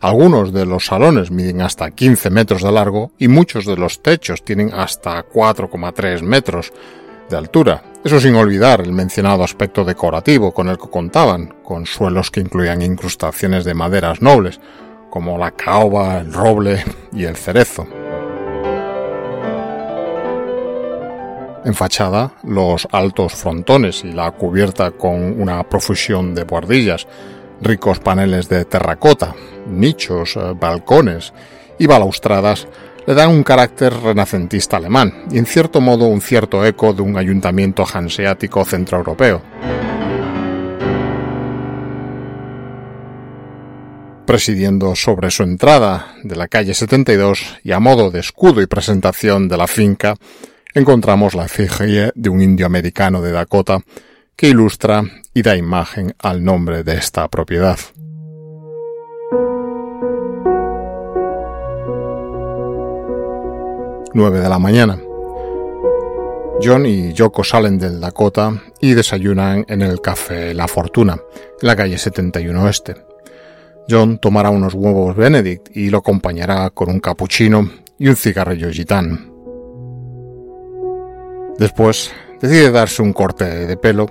algunos 0.00 0.52
de 0.52 0.64
los 0.64 0.86
salones 0.86 1.30
miden 1.30 1.62
hasta 1.62 1.90
15 1.90 2.30
metros 2.30 2.62
de 2.62 2.72
largo 2.72 3.12
y 3.18 3.28
muchos 3.28 3.66
de 3.66 3.76
los 3.76 4.02
techos 4.02 4.44
tienen 4.44 4.72
hasta 4.72 5.26
4,3 5.26 6.22
metros, 6.22 6.72
de 7.28 7.36
altura. 7.36 7.82
Eso 8.04 8.20
sin 8.20 8.34
olvidar 8.36 8.80
el 8.80 8.92
mencionado 8.92 9.44
aspecto 9.44 9.84
decorativo 9.84 10.52
con 10.52 10.68
el 10.68 10.78
que 10.78 10.88
contaban, 10.88 11.54
con 11.62 11.86
suelos 11.86 12.30
que 12.30 12.40
incluían 12.40 12.82
incrustaciones 12.82 13.64
de 13.64 13.74
maderas 13.74 14.22
nobles, 14.22 14.60
como 15.10 15.38
la 15.38 15.50
caoba, 15.50 16.18
el 16.18 16.32
roble 16.32 16.84
y 17.12 17.24
el 17.24 17.36
cerezo. 17.36 17.86
En 21.64 21.74
fachada, 21.74 22.32
los 22.44 22.88
altos 22.92 23.34
frontones 23.34 24.04
y 24.04 24.12
la 24.12 24.30
cubierta 24.30 24.92
con 24.92 25.40
una 25.40 25.62
profusión 25.68 26.34
de 26.34 26.44
buhardillas, 26.44 27.06
ricos 27.60 27.98
paneles 28.00 28.48
de 28.48 28.64
terracota, 28.64 29.34
nichos, 29.66 30.36
eh, 30.36 30.54
balcones 30.58 31.32
y 31.78 31.86
balaustradas 31.86 32.68
le 33.06 33.14
dan 33.14 33.30
un 33.30 33.42
carácter 33.42 33.94
renacentista 33.94 34.76
alemán 34.76 35.24
y 35.30 35.38
en 35.38 35.46
cierto 35.46 35.80
modo 35.80 36.06
un 36.06 36.20
cierto 36.20 36.64
eco 36.64 36.92
de 36.92 37.02
un 37.02 37.16
ayuntamiento 37.16 37.84
hanseático 37.86 38.64
centroeuropeo. 38.64 39.40
Presidiendo 44.26 44.94
sobre 44.94 45.30
su 45.30 45.42
entrada 45.42 46.14
de 46.22 46.36
la 46.36 46.48
calle 46.48 46.74
72 46.74 47.60
y 47.64 47.72
a 47.72 47.80
modo 47.80 48.10
de 48.10 48.20
escudo 48.20 48.60
y 48.60 48.66
presentación 48.66 49.48
de 49.48 49.56
la 49.56 49.66
finca, 49.66 50.16
encontramos 50.74 51.34
la 51.34 51.46
efigie 51.46 52.12
de 52.14 52.28
un 52.28 52.42
indio 52.42 52.66
americano 52.66 53.22
de 53.22 53.32
Dakota 53.32 53.80
que 54.38 54.48
ilustra 54.48 55.02
y 55.34 55.42
da 55.42 55.56
imagen 55.56 56.14
al 56.20 56.44
nombre 56.44 56.84
de 56.84 56.94
esta 56.94 57.26
propiedad. 57.26 57.76
9 64.14 64.38
de 64.40 64.48
la 64.48 64.58
mañana. 64.60 64.96
John 66.62 66.86
y 66.86 67.12
Yoko 67.14 67.42
salen 67.42 67.78
del 67.78 68.00
Dakota 68.00 68.62
y 68.80 68.94
desayunan 68.94 69.64
en 69.68 69.82
el 69.82 70.00
café 70.00 70.54
La 70.54 70.68
Fortuna, 70.68 71.18
en 71.60 71.66
la 71.66 71.74
calle 71.74 71.98
71 71.98 72.62
Oeste. 72.62 72.94
John 73.90 74.18
tomará 74.18 74.50
unos 74.50 74.74
huevos 74.74 75.16
Benedict 75.16 75.76
y 75.76 75.90
lo 75.90 75.98
acompañará 75.98 76.70
con 76.70 76.90
un 76.90 77.00
cappuccino 77.00 77.68
y 77.98 78.06
un 78.06 78.14
cigarrillo 78.14 78.70
gitán. 78.70 79.32
Después 81.58 82.12
decide 82.40 82.70
darse 82.70 83.02
un 83.02 83.12
corte 83.12 83.44
de 83.44 83.76
pelo, 83.76 84.06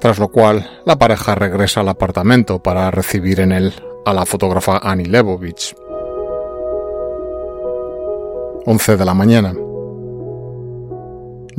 tras 0.00 0.18
lo 0.18 0.28
cual 0.28 0.82
la 0.84 0.98
pareja 0.98 1.34
regresa 1.34 1.80
al 1.80 1.88
apartamento 1.88 2.62
para 2.62 2.90
recibir 2.90 3.40
en 3.40 3.52
él 3.52 3.72
a 4.04 4.14
la 4.14 4.24
fotógrafa 4.26 4.78
Annie 4.82 5.06
Lebovich. 5.06 5.74
11 8.64 8.96
de 8.96 9.04
la 9.04 9.14
mañana. 9.14 9.54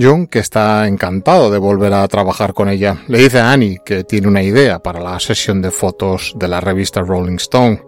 John, 0.01 0.27
que 0.27 0.39
está 0.39 0.87
encantado 0.87 1.51
de 1.51 1.57
volver 1.57 1.93
a 1.93 2.07
trabajar 2.07 2.53
con 2.53 2.69
ella, 2.69 2.97
le 3.07 3.17
dice 3.17 3.39
a 3.39 3.51
Annie 3.51 3.81
que 3.83 4.05
tiene 4.05 4.27
una 4.27 4.41
idea 4.41 4.79
para 4.79 5.01
la 5.01 5.19
sesión 5.19 5.61
de 5.61 5.71
fotos 5.71 6.33
de 6.37 6.47
la 6.47 6.61
revista 6.61 7.01
Rolling 7.01 7.35
Stone 7.35 7.81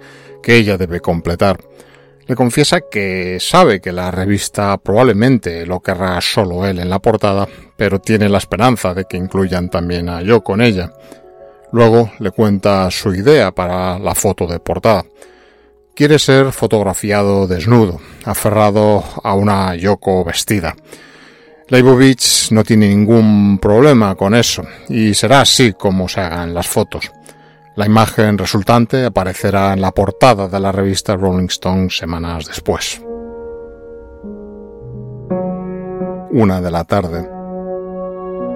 que 0.44 0.56
ella 0.56 0.78
debe 0.78 1.00
completar. 1.00 1.58
Le 2.32 2.38
confiesa 2.38 2.80
que 2.90 3.40
sabe 3.42 3.82
que 3.82 3.92
la 3.92 4.10
revista 4.10 4.78
probablemente 4.78 5.66
lo 5.66 5.82
querrá 5.82 6.22
solo 6.22 6.66
él 6.66 6.80
en 6.80 6.90
la 6.90 7.00
portada, 7.00 7.46
pero 7.76 8.00
tiene 8.00 8.30
la 8.30 8.38
esperanza 8.38 8.94
de 8.94 9.04
que 9.04 9.18
incluyan 9.18 9.68
también 9.68 10.08
a 10.08 10.22
yo 10.22 10.42
con 10.42 10.62
ella. 10.62 10.94
Luego 11.74 12.10
le 12.20 12.32
cuenta 12.32 12.90
su 12.90 13.14
idea 13.14 13.52
para 13.52 14.00
la 14.00 14.16
foto 14.16 14.48
de 14.48 14.62
portada 14.62 15.04
quiere 15.94 16.20
ser 16.20 16.54
fotografiado 16.54 17.48
desnudo, 17.48 18.00
aferrado 18.24 19.04
a 19.22 19.34
una 19.34 19.76
Yoko 19.76 20.24
vestida. 20.24 20.74
Leibovitz 21.68 22.50
no 22.54 22.64
tiene 22.64 22.88
ningún 22.88 23.60
problema 23.60 24.16
con 24.16 24.36
eso, 24.36 24.64
y 24.88 25.14
será 25.14 25.42
así 25.42 25.74
como 25.74 26.08
se 26.08 26.22
hagan 26.22 26.54
las 26.54 26.68
fotos. 26.70 27.12
La 27.76 27.86
imagen 27.86 28.38
resultante 28.38 29.06
aparecerá 29.06 29.72
en 29.72 29.80
la 29.80 29.92
portada 29.92 30.50
de 30.50 30.60
la 30.60 30.74
revista 30.74 31.16
Rolling 31.16 31.48
Stone 31.48 31.90
semanas 31.90 32.46
después. 32.46 33.02
Una 36.32 36.60
de 36.60 36.70
la 36.70 36.84
tarde. 36.84 37.41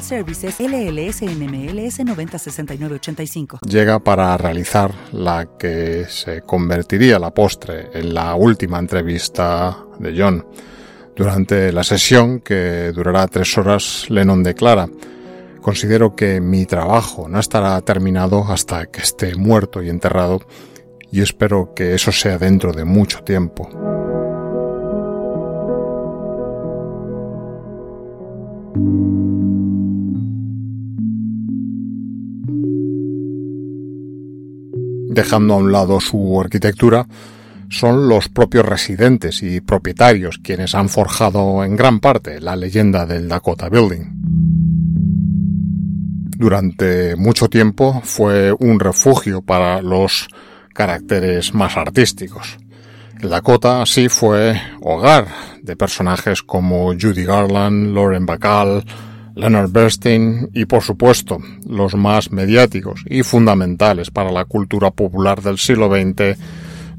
Services 0.00 0.58
LLS 0.58 1.22
NMLS 1.22 2.04
906985. 2.04 3.58
llega 3.68 3.98
para 3.98 4.36
realizar 4.36 4.92
la 5.12 5.46
que 5.58 6.06
se 6.08 6.42
convertiría 6.42 7.18
la 7.18 7.32
postre 7.32 7.90
en 7.92 8.14
la 8.14 8.34
última 8.34 8.78
entrevista 8.78 9.76
de 9.98 10.14
John. 10.16 10.46
Durante 11.14 11.72
la 11.72 11.84
sesión, 11.84 12.40
que 12.40 12.92
durará 12.94 13.28
tres 13.28 13.56
horas, 13.58 14.06
Lennon 14.08 14.42
declara, 14.42 14.88
considero 15.60 16.16
que 16.16 16.40
mi 16.40 16.64
trabajo 16.64 17.28
no 17.28 17.38
estará 17.38 17.80
terminado 17.82 18.44
hasta 18.48 18.86
que 18.86 19.00
esté 19.00 19.34
muerto 19.34 19.82
y 19.82 19.90
enterrado, 19.90 20.40
y 21.12 21.20
espero 21.20 21.74
que 21.74 21.94
eso 21.94 22.12
sea 22.12 22.38
dentro 22.38 22.72
de 22.72 22.84
mucho 22.84 23.22
tiempo. 23.22 23.99
Dejando 35.20 35.52
a 35.52 35.58
un 35.58 35.70
lado 35.70 36.00
su 36.00 36.40
arquitectura, 36.40 37.06
son 37.68 38.08
los 38.08 38.30
propios 38.30 38.64
residentes 38.64 39.42
y 39.42 39.60
propietarios 39.60 40.38
quienes 40.38 40.74
han 40.74 40.88
forjado 40.88 41.62
en 41.62 41.76
gran 41.76 42.00
parte 42.00 42.40
la 42.40 42.56
leyenda 42.56 43.04
del 43.04 43.28
Dakota 43.28 43.68
Building. 43.68 44.04
Durante 46.38 47.16
mucho 47.16 47.50
tiempo 47.50 48.00
fue 48.02 48.50
un 48.58 48.80
refugio 48.80 49.42
para 49.42 49.82
los 49.82 50.26
caracteres 50.72 51.52
más 51.52 51.76
artísticos. 51.76 52.56
El 53.20 53.28
Dakota 53.28 53.82
así 53.82 54.08
fue 54.08 54.58
hogar 54.80 55.26
de 55.60 55.76
personajes 55.76 56.42
como 56.42 56.94
Judy 56.98 57.24
Garland, 57.24 57.94
Lauren 57.94 58.24
Bacall, 58.24 58.82
Leonard 59.34 59.70
Bernstein 59.70 60.50
y 60.52 60.64
por 60.64 60.82
supuesto 60.82 61.38
los 61.68 61.94
más 61.94 62.32
mediáticos 62.32 63.04
y 63.08 63.22
fundamentales 63.22 64.10
para 64.10 64.30
la 64.30 64.44
cultura 64.44 64.90
popular 64.90 65.42
del 65.42 65.58
siglo 65.58 65.88
XX, 65.88 66.38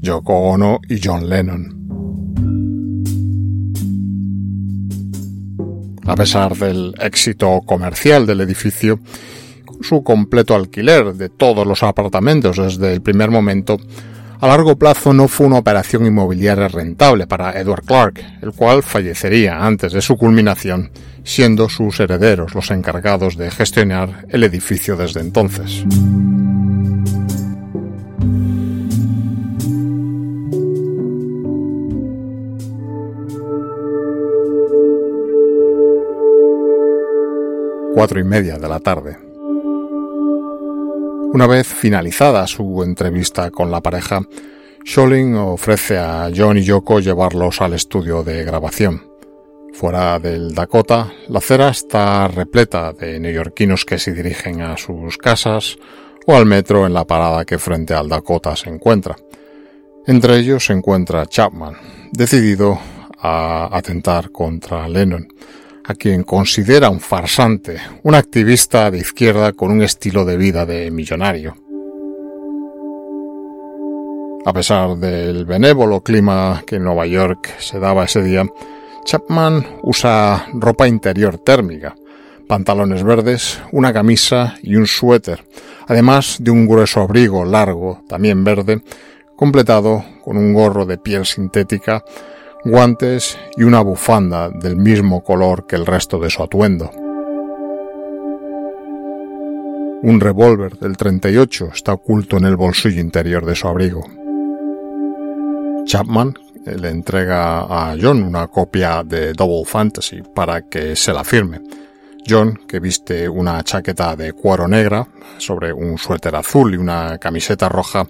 Yoko 0.00 0.34
Ono 0.50 0.80
y 0.88 1.00
John 1.02 1.28
Lennon. 1.28 1.82
A 6.04 6.16
pesar 6.16 6.56
del 6.56 6.94
éxito 7.00 7.60
comercial 7.64 8.26
del 8.26 8.40
edificio, 8.40 8.98
su 9.82 10.02
completo 10.02 10.54
alquiler 10.54 11.14
de 11.14 11.28
todos 11.28 11.66
los 11.66 11.82
apartamentos 11.82 12.56
desde 12.56 12.92
el 12.92 13.02
primer 13.02 13.30
momento, 13.30 13.76
a 14.42 14.48
largo 14.48 14.74
plazo 14.74 15.12
no 15.12 15.28
fue 15.28 15.46
una 15.46 15.58
operación 15.58 16.04
inmobiliaria 16.04 16.66
rentable 16.66 17.28
para 17.28 17.52
Edward 17.52 17.84
Clark, 17.84 18.20
el 18.42 18.50
cual 18.50 18.82
fallecería 18.82 19.64
antes 19.64 19.92
de 19.92 20.02
su 20.02 20.16
culminación, 20.16 20.90
siendo 21.22 21.68
sus 21.68 22.00
herederos 22.00 22.52
los 22.52 22.72
encargados 22.72 23.36
de 23.36 23.52
gestionar 23.52 24.26
el 24.30 24.42
edificio 24.42 24.96
desde 24.96 25.20
entonces. 25.20 25.84
Cuatro 37.94 38.18
y 38.18 38.24
media 38.24 38.58
de 38.58 38.68
la 38.68 38.80
tarde. 38.80 39.31
Una 41.34 41.46
vez 41.46 41.66
finalizada 41.66 42.46
su 42.46 42.82
entrevista 42.82 43.50
con 43.50 43.70
la 43.70 43.80
pareja, 43.80 44.20
Scholling 44.86 45.34
ofrece 45.36 45.96
a 45.96 46.30
John 46.34 46.58
y 46.58 46.62
Yoko 46.62 47.00
llevarlos 47.00 47.62
al 47.62 47.72
estudio 47.72 48.22
de 48.22 48.44
grabación. 48.44 49.10
Fuera 49.72 50.18
del 50.18 50.54
Dakota, 50.54 51.10
la 51.28 51.38
acera 51.38 51.70
está 51.70 52.28
repleta 52.28 52.92
de 52.92 53.18
neoyorquinos 53.18 53.86
que 53.86 53.98
se 53.98 54.12
dirigen 54.12 54.60
a 54.60 54.76
sus 54.76 55.16
casas 55.16 55.78
o 56.26 56.36
al 56.36 56.44
metro 56.44 56.84
en 56.86 56.92
la 56.92 57.06
parada 57.06 57.46
que 57.46 57.58
frente 57.58 57.94
al 57.94 58.10
Dakota 58.10 58.54
se 58.54 58.68
encuentra. 58.68 59.16
Entre 60.06 60.36
ellos 60.36 60.66
se 60.66 60.74
encuentra 60.74 61.24
Chapman, 61.24 61.76
decidido 62.12 62.78
a 63.18 63.74
atentar 63.74 64.32
contra 64.32 64.86
Lennon, 64.86 65.28
a 65.84 65.94
quien 65.94 66.22
considera 66.22 66.90
un 66.90 67.00
farsante, 67.00 67.78
un 68.02 68.14
activista 68.14 68.90
de 68.90 68.98
izquierda 68.98 69.52
con 69.52 69.70
un 69.70 69.82
estilo 69.82 70.24
de 70.24 70.36
vida 70.36 70.66
de 70.66 70.90
millonario. 70.90 71.56
A 74.44 74.52
pesar 74.52 74.96
del 74.96 75.44
benévolo 75.44 76.00
clima 76.00 76.62
que 76.66 76.76
en 76.76 76.84
Nueva 76.84 77.06
York 77.06 77.48
se 77.58 77.78
daba 77.78 78.04
ese 78.04 78.22
día, 78.22 78.44
Chapman 79.04 79.64
usa 79.82 80.46
ropa 80.54 80.88
interior 80.88 81.38
térmica, 81.38 81.94
pantalones 82.48 83.02
verdes, 83.04 83.60
una 83.72 83.92
camisa 83.92 84.56
y 84.62 84.76
un 84.76 84.86
suéter, 84.86 85.44
además 85.86 86.38
de 86.40 86.50
un 86.50 86.66
grueso 86.66 87.00
abrigo 87.00 87.44
largo, 87.44 88.02
también 88.08 88.44
verde, 88.44 88.82
completado 89.36 90.04
con 90.24 90.36
un 90.36 90.52
gorro 90.52 90.86
de 90.86 90.98
piel 90.98 91.24
sintética, 91.24 92.04
guantes 92.64 93.38
y 93.56 93.64
una 93.64 93.80
bufanda 93.80 94.48
del 94.48 94.76
mismo 94.76 95.22
color 95.22 95.66
que 95.66 95.76
el 95.76 95.86
resto 95.86 96.18
de 96.18 96.30
su 96.30 96.42
atuendo. 96.42 96.90
Un 100.02 100.20
revólver 100.20 100.78
del 100.78 100.96
38 100.96 101.70
está 101.74 101.92
oculto 101.92 102.36
en 102.36 102.44
el 102.44 102.56
bolsillo 102.56 103.00
interior 103.00 103.44
de 103.44 103.54
su 103.54 103.68
abrigo. 103.68 104.04
Chapman 105.84 106.34
le 106.64 106.88
entrega 106.88 107.60
a 107.60 107.96
John 108.00 108.22
una 108.22 108.46
copia 108.46 109.02
de 109.04 109.32
Double 109.32 109.64
Fantasy 109.64 110.22
para 110.22 110.62
que 110.62 110.94
se 110.96 111.12
la 111.12 111.24
firme. 111.24 111.60
John, 112.26 112.60
que 112.68 112.78
viste 112.78 113.28
una 113.28 113.62
chaqueta 113.64 114.14
de 114.14 114.32
cuero 114.32 114.68
negra 114.68 115.06
sobre 115.38 115.72
un 115.72 115.98
suéter 115.98 116.36
azul 116.36 116.74
y 116.74 116.76
una 116.76 117.18
camiseta 117.18 117.68
roja, 117.68 118.06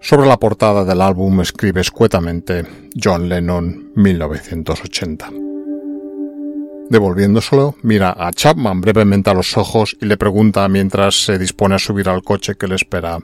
sobre 0.00 0.26
la 0.26 0.38
portada 0.38 0.84
del 0.84 1.00
álbum 1.00 1.40
escribe 1.40 1.80
escuetamente 1.80 2.64
John 2.94 3.28
Lennon 3.28 3.92
1980. 3.94 5.30
Devolviéndoselo, 6.90 7.74
mira 7.82 8.14
a 8.16 8.32
Chapman 8.32 8.80
brevemente 8.80 9.28
a 9.28 9.34
los 9.34 9.56
ojos 9.58 9.96
y 10.00 10.06
le 10.06 10.16
pregunta 10.16 10.66
mientras 10.68 11.24
se 11.24 11.38
dispone 11.38 11.74
a 11.74 11.78
subir 11.78 12.08
al 12.08 12.22
coche 12.22 12.54
que 12.54 12.66
le 12.66 12.76
espera. 12.76 13.18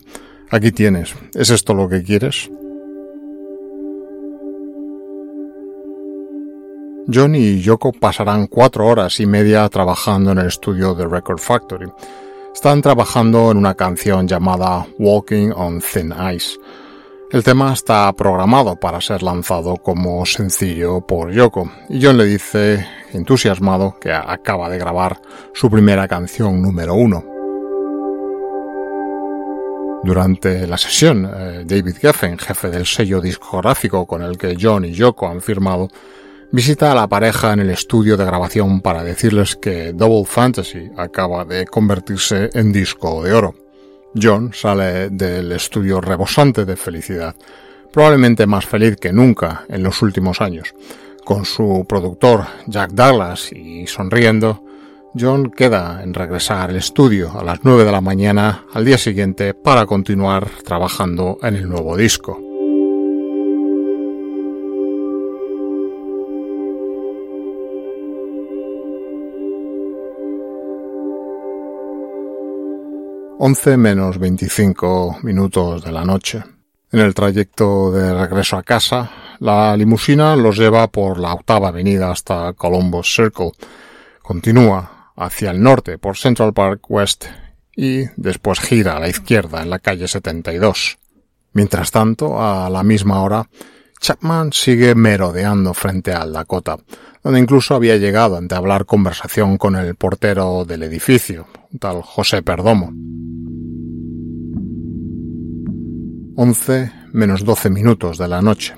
Aquí 0.51 0.71
tienes. 0.71 1.15
¿Es 1.33 1.51
esto 1.51 1.73
lo 1.73 1.89
que 1.89 2.03
quieres? 2.03 2.51
John 7.13 7.35
y 7.35 7.61
Yoko 7.61 7.93
pasarán 7.93 8.47
cuatro 8.47 8.87
horas 8.87 9.21
y 9.21 9.27
media 9.27 9.69
trabajando 9.69 10.33
en 10.33 10.39
el 10.39 10.47
estudio 10.47 10.95
de 10.95 11.07
Record 11.07 11.39
Factory. 11.39 11.87
Están 12.55 12.81
trabajando 12.81 13.51
en 13.51 13.59
una 13.59 13.75
canción 13.75 14.29
llamada 14.29 14.87
Walking 14.99 15.51
on 15.55 15.81
Thin 15.81 16.15
Ice. 16.35 16.57
El 17.33 17.43
tema 17.43 17.73
está 17.73 18.11
programado 18.13 18.77
para 18.77 19.01
ser 19.01 19.25
lanzado 19.25 19.77
como 19.77 20.25
sencillo 20.25 21.01
por 21.01 21.33
Yoko, 21.33 21.71
y 21.89 22.03
John 22.03 22.17
le 22.17 22.25
dice, 22.25 22.87
entusiasmado, 23.13 23.99
que 24.01 24.13
acaba 24.13 24.71
de 24.71 24.79
grabar 24.79 25.21
su 25.53 25.69
primera 25.69 26.07
canción 26.07 26.63
número 26.63 26.95
uno. 26.95 27.25
Durante 30.05 30.67
la 30.69 30.79
sesión, 30.79 31.29
eh, 31.35 31.65
David 31.67 31.97
Geffen, 32.01 32.39
jefe 32.39 32.71
del 32.71 32.87
sello 32.87 33.21
discográfico 33.21 34.07
con 34.07 34.23
el 34.23 34.39
que 34.39 34.57
John 34.59 34.85
y 34.85 34.93
Yoko 34.93 35.27
han 35.27 35.43
firmado, 35.43 35.89
visita 36.55 36.93
a 36.93 36.95
la 36.95 37.09
pareja 37.09 37.53
en 37.53 37.59
el 37.59 37.71
estudio 37.71 38.17
de 38.17 38.25
grabación 38.25 38.81
para 38.81 39.03
decirles 39.03 39.57
que 39.57 39.93
Double 39.93 40.25
Fantasy 40.25 40.89
acaba 40.97 41.45
de 41.45 41.67
convertirse 41.67 42.49
en 42.55 42.71
disco 42.71 43.25
de 43.25 43.33
oro. 43.33 43.57
John 44.15 44.53
sale 44.55 45.11
del 45.11 45.51
estudio 45.51 46.01
rebosante 46.01 46.65
de 46.65 46.77
felicidad, 46.77 47.35
probablemente 47.93 48.47
más 48.47 48.67
feliz 48.67 48.95
que 48.99 49.13
nunca 49.13 49.65
en 49.69 49.83
los 49.83 50.01
últimos 50.01 50.41
años. 50.41 50.73
Con 51.25 51.45
su 51.45 51.85
productor 51.89 52.45
Jack 52.69 52.93
Douglas 52.93 53.51
y 53.51 53.89
sonriendo, 53.89 54.63
John 55.19 55.51
queda 55.51 56.05
en 56.05 56.15
regresar 56.15 56.71
al 56.71 56.77
estudio 56.77 57.33
a 57.37 57.43
las 57.43 57.65
9 57.65 57.85
de 57.85 57.91
la 57.91 58.01
mañana 58.01 58.65
al 58.73 58.85
día 58.85 58.99
siguiente 58.99 59.55
para 59.55 59.87
continuar 59.87 60.49
trabajando 60.65 61.37
en 61.43 61.57
el 61.57 61.69
nuevo 61.69 61.97
disco. 61.97 62.54
11 73.47 73.77
menos 73.77 74.19
25 74.19 75.19
minutos 75.23 75.85
de 75.85 75.93
la 75.93 76.03
noche. 76.03 76.43
En 76.91 77.01
el 77.01 77.13
trayecto 77.13 77.93
de 77.93 78.15
regreso 78.15 78.57
a 78.57 78.63
casa, 78.63 79.11
la 79.39 79.77
limusina 79.77 80.35
los 80.35 80.57
lleva 80.57 80.89
por 80.89 81.19
la 81.19 81.35
octava 81.35 81.69
avenida 81.69 82.11
hasta 82.11 82.55
Columbus 82.55 83.15
Circle. 83.15 83.53
Continúa 84.23 85.13
hacia 85.15 85.51
el 85.51 85.63
norte 85.63 85.99
por 85.99 86.17
Central 86.17 86.55
Park 86.55 86.87
West 86.89 87.27
y 87.77 88.05
después 88.17 88.61
gira 88.61 88.97
a 88.97 89.01
la 89.01 89.11
izquierda 89.11 89.61
en 89.61 89.69
la 89.69 89.79
calle 89.79 90.09
72. 90.09 90.97
Mientras 91.53 91.91
tanto, 91.91 92.41
a 92.41 92.71
la 92.71 92.83
misma 92.83 93.21
hora, 93.21 93.47
Chapman 94.01 94.55
sigue 94.55 94.95
merodeando 94.95 95.75
frente 95.75 96.15
al 96.15 96.33
Dakota, 96.33 96.79
donde 97.23 97.41
incluso 97.41 97.75
había 97.75 97.99
llegado 97.99 98.37
a 98.37 98.39
entablar 98.39 98.87
conversación 98.87 99.59
con 99.59 99.77
el 99.77 99.97
portero 99.97 100.65
del 100.65 100.83
edificio, 100.85 101.47
tal 101.79 102.01
José 102.01 102.41
Perdomo. 102.41 102.91
11 106.37 106.93
menos 107.13 107.45
12 107.45 107.71
minutos 107.71 108.19
de 108.19 108.29
la 108.29 108.43
noche. 108.43 108.75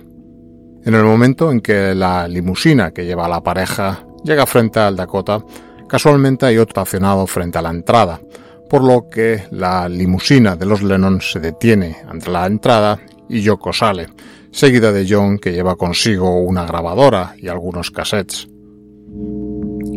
En 0.85 0.95
el 0.95 1.05
momento 1.05 1.51
en 1.51 1.61
que 1.61 1.95
la 1.95 2.29
limusina 2.29 2.93
que 2.93 3.05
lleva 3.05 3.25
a 3.25 3.29
la 3.29 3.43
pareja 3.43 4.07
llega 4.25 4.47
frente 4.47 4.79
al 4.79 4.95
Dakota, 4.95 5.43
casualmente 5.89 6.47
hay 6.47 6.59
otro 6.59 6.83
estacionado 6.83 7.27
frente 7.27 7.59
a 7.59 7.63
la 7.63 7.71
entrada, 7.71 8.21
por 8.69 8.85
lo 8.85 9.09
que 9.09 9.45
la 9.51 9.89
limusina 9.89 10.55
de 10.55 10.67
los 10.67 10.83
Lennon 10.83 11.21
se 11.21 11.41
detiene 11.41 11.97
ante 12.07 12.31
la 12.31 12.47
entrada 12.47 13.01
y 13.29 13.41
Yoko 13.41 13.73
sale, 13.73 14.09
seguida 14.51 14.93
de 14.93 15.07
John 15.09 15.39
que 15.39 15.53
lleva 15.53 15.77
consigo 15.77 16.41
una 16.43 16.67
grabadora 16.67 17.35
y 17.39 17.49
algunos 17.49 17.91
cassettes. 17.91 18.49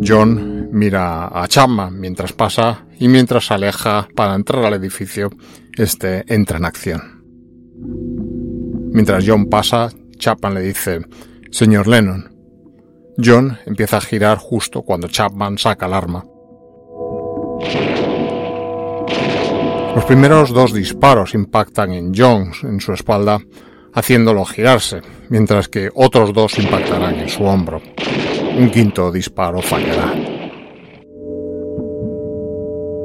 John 0.02 0.70
mira 0.72 1.28
a 1.28 1.48
Chapman 1.48 2.00
mientras 2.00 2.32
pasa 2.32 2.86
y 2.98 3.10
mientras 3.10 3.48
se 3.48 3.54
aleja 3.54 4.08
para 4.16 4.34
entrar 4.34 4.64
al 4.64 4.76
edificio, 4.76 5.30
este 5.76 6.24
entra 6.34 6.58
en 6.58 6.66
acción. 6.66 7.19
Mientras 8.92 9.24
John 9.26 9.46
pasa, 9.46 9.90
Chapman 10.18 10.54
le 10.54 10.62
dice, 10.62 11.02
Señor 11.52 11.88
Lennon. 11.88 12.30
John 13.18 13.58
empieza 13.66 13.98
a 13.98 14.02
girar 14.02 14.38
justo 14.38 14.82
cuando 14.82 15.08
Chapman 15.08 15.58
saca 15.58 15.86
el 15.86 15.94
arma. 15.94 16.26
Los 19.96 20.06
primeros 20.06 20.52
dos 20.54 20.74
disparos 20.74 21.34
impactan 21.34 21.92
en 21.92 22.14
John 22.16 22.52
en 22.64 22.80
su 22.80 22.94
espalda, 22.94 23.40
haciéndolo 23.94 24.46
girarse, 24.46 25.02
mientras 25.30 25.68
que 25.68 25.90
otros 25.94 26.34
dos 26.34 26.58
impactarán 26.60 27.16
en 27.16 27.30
su 27.30 27.44
hombro. 27.44 27.82
Un 28.58 28.70
quinto 28.70 29.12
disparo 29.12 29.62
fallará. 29.62 30.14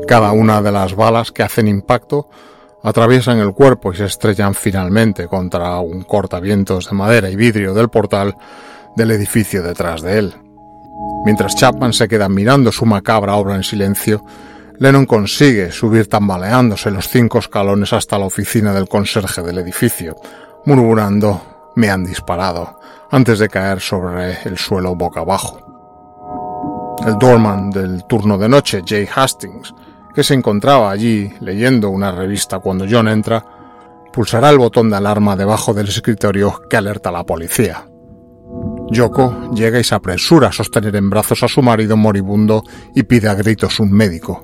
Cada 0.07 0.33
una 0.33 0.61
de 0.61 0.71
las 0.71 0.95
balas 0.95 1.33
que 1.33 1.43
hacen 1.43 1.67
impacto 1.67 2.29
atraviesan 2.85 3.38
el 3.38 3.55
cuerpo 3.55 3.92
y 3.92 3.97
se 3.97 4.05
estrellan 4.05 4.55
finalmente 4.55 5.27
contra 5.27 5.81
un 5.81 6.03
cortavientos 6.03 6.88
de 6.90 6.94
madera 6.94 7.31
y 7.31 7.37
vidrio 7.37 7.73
del 7.73 7.88
portal 7.88 8.37
del 8.94 9.11
edificio 9.11 9.62
detrás 9.62 10.03
de 10.03 10.18
él. 10.18 10.35
Mientras 11.25 11.57
Chapman 11.57 11.94
se 11.94 12.07
queda 12.07 12.29
mirando 12.29 12.70
su 12.70 12.85
macabra 12.85 13.37
obra 13.37 13.57
en 13.57 13.62
silencio, 13.62 14.23
Lennon 14.79 15.07
consigue 15.07 15.73
subir 15.73 16.09
tambaleándose 16.09 16.90
los 16.90 17.09
cinco 17.09 17.38
escalones 17.38 17.92
hasta 17.94 18.18
la 18.18 18.27
oficina 18.27 18.75
del 18.75 18.88
conserje 18.88 19.42
del 19.42 19.59
edificio, 19.59 20.16
murmurando 20.66 21.73
me 21.77 21.90
han 21.90 22.05
disparado, 22.05 22.79
antes 23.11 23.38
de 23.38 23.49
caer 23.49 23.81
sobre 23.81 24.37
el 24.44 24.59
suelo 24.59 24.94
boca 24.94 25.20
abajo. 25.20 25.59
El 27.07 27.18
doorman 27.18 27.70
del 27.70 28.05
turno 28.05 28.37
de 28.37 28.49
noche, 28.49 28.83
Jay 28.87 29.09
Hastings, 29.12 29.75
que 30.14 30.22
se 30.22 30.35
encontraba 30.35 30.90
allí 30.90 31.33
leyendo 31.40 31.90
una 31.90 32.12
revista 32.12 32.61
cuando 32.61 32.87
John 32.88 33.09
entra, 33.09 33.44
pulsará 34.12 34.50
el 34.50 34.59
botón 34.59 34.88
de 34.90 34.96
alarma 34.96 35.35
debajo 35.35 35.74
del 35.74 35.88
escritorio 35.88 36.62
que 36.70 36.77
alerta 36.77 37.09
a 37.09 37.12
la 37.12 37.24
policía. 37.24 37.88
Yoko 38.90 39.50
llega 39.53 39.81
y 39.81 39.85
se 39.85 39.94
apresura 39.94 40.48
a 40.48 40.53
sostener 40.53 40.94
en 40.94 41.11
brazos 41.11 41.42
a 41.42 41.48
su 41.48 41.62
marido 41.62 41.96
moribundo 41.96 42.62
y 42.94 43.03
pide 43.03 43.29
a 43.29 43.35
gritos 43.35 43.81
un 43.81 43.90
médico. 43.90 44.40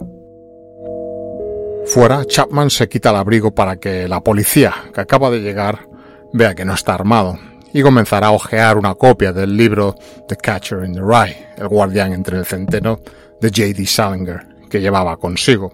Fuera, 1.86 2.24
Chapman 2.24 2.70
se 2.70 2.88
quita 2.88 3.10
el 3.10 3.16
abrigo 3.16 3.54
para 3.54 3.76
que 3.76 4.08
la 4.08 4.20
policía, 4.20 4.74
que 4.92 5.00
acaba 5.00 5.30
de 5.30 5.40
llegar, 5.40 5.88
vea 6.32 6.54
que 6.54 6.64
no 6.64 6.74
está 6.74 6.94
armado 6.94 7.38
y 7.72 7.82
comenzará 7.82 8.28
a 8.28 8.32
hojear 8.32 8.76
una 8.76 8.94
copia 8.94 9.32
del 9.32 9.56
libro 9.56 9.94
The 10.26 10.36
Catcher 10.36 10.84
in 10.84 10.94
the 10.94 11.00
Rye, 11.00 11.46
el 11.56 11.68
guardián 11.68 12.12
entre 12.12 12.38
el 12.38 12.44
centeno, 12.44 12.98
de 13.40 13.48
J.D. 13.48 13.86
Salinger 13.86 14.49
que 14.70 14.80
llevaba 14.80 15.18
consigo. 15.18 15.72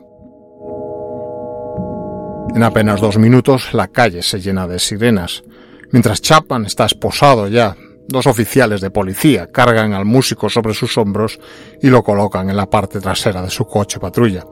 En 2.54 2.62
apenas 2.62 3.00
dos 3.00 3.18
minutos 3.18 3.74
la 3.74 3.88
calle 3.88 4.22
se 4.22 4.40
llena 4.40 4.66
de 4.66 4.78
sirenas. 4.78 5.44
Mientras 5.92 6.22
Chapman 6.22 6.64
está 6.64 6.86
esposado 6.86 7.48
ya, 7.48 7.76
dos 8.08 8.26
oficiales 8.26 8.80
de 8.80 8.90
policía 8.90 9.48
cargan 9.52 9.92
al 9.92 10.04
músico 10.04 10.48
sobre 10.48 10.74
sus 10.74 10.96
hombros 10.96 11.38
y 11.82 11.88
lo 11.88 12.02
colocan 12.02 12.48
en 12.48 12.56
la 12.56 12.66
parte 12.66 13.00
trasera 13.00 13.42
de 13.42 13.50
su 13.50 13.66
coche 13.66 14.00
patrulla. 14.00 14.44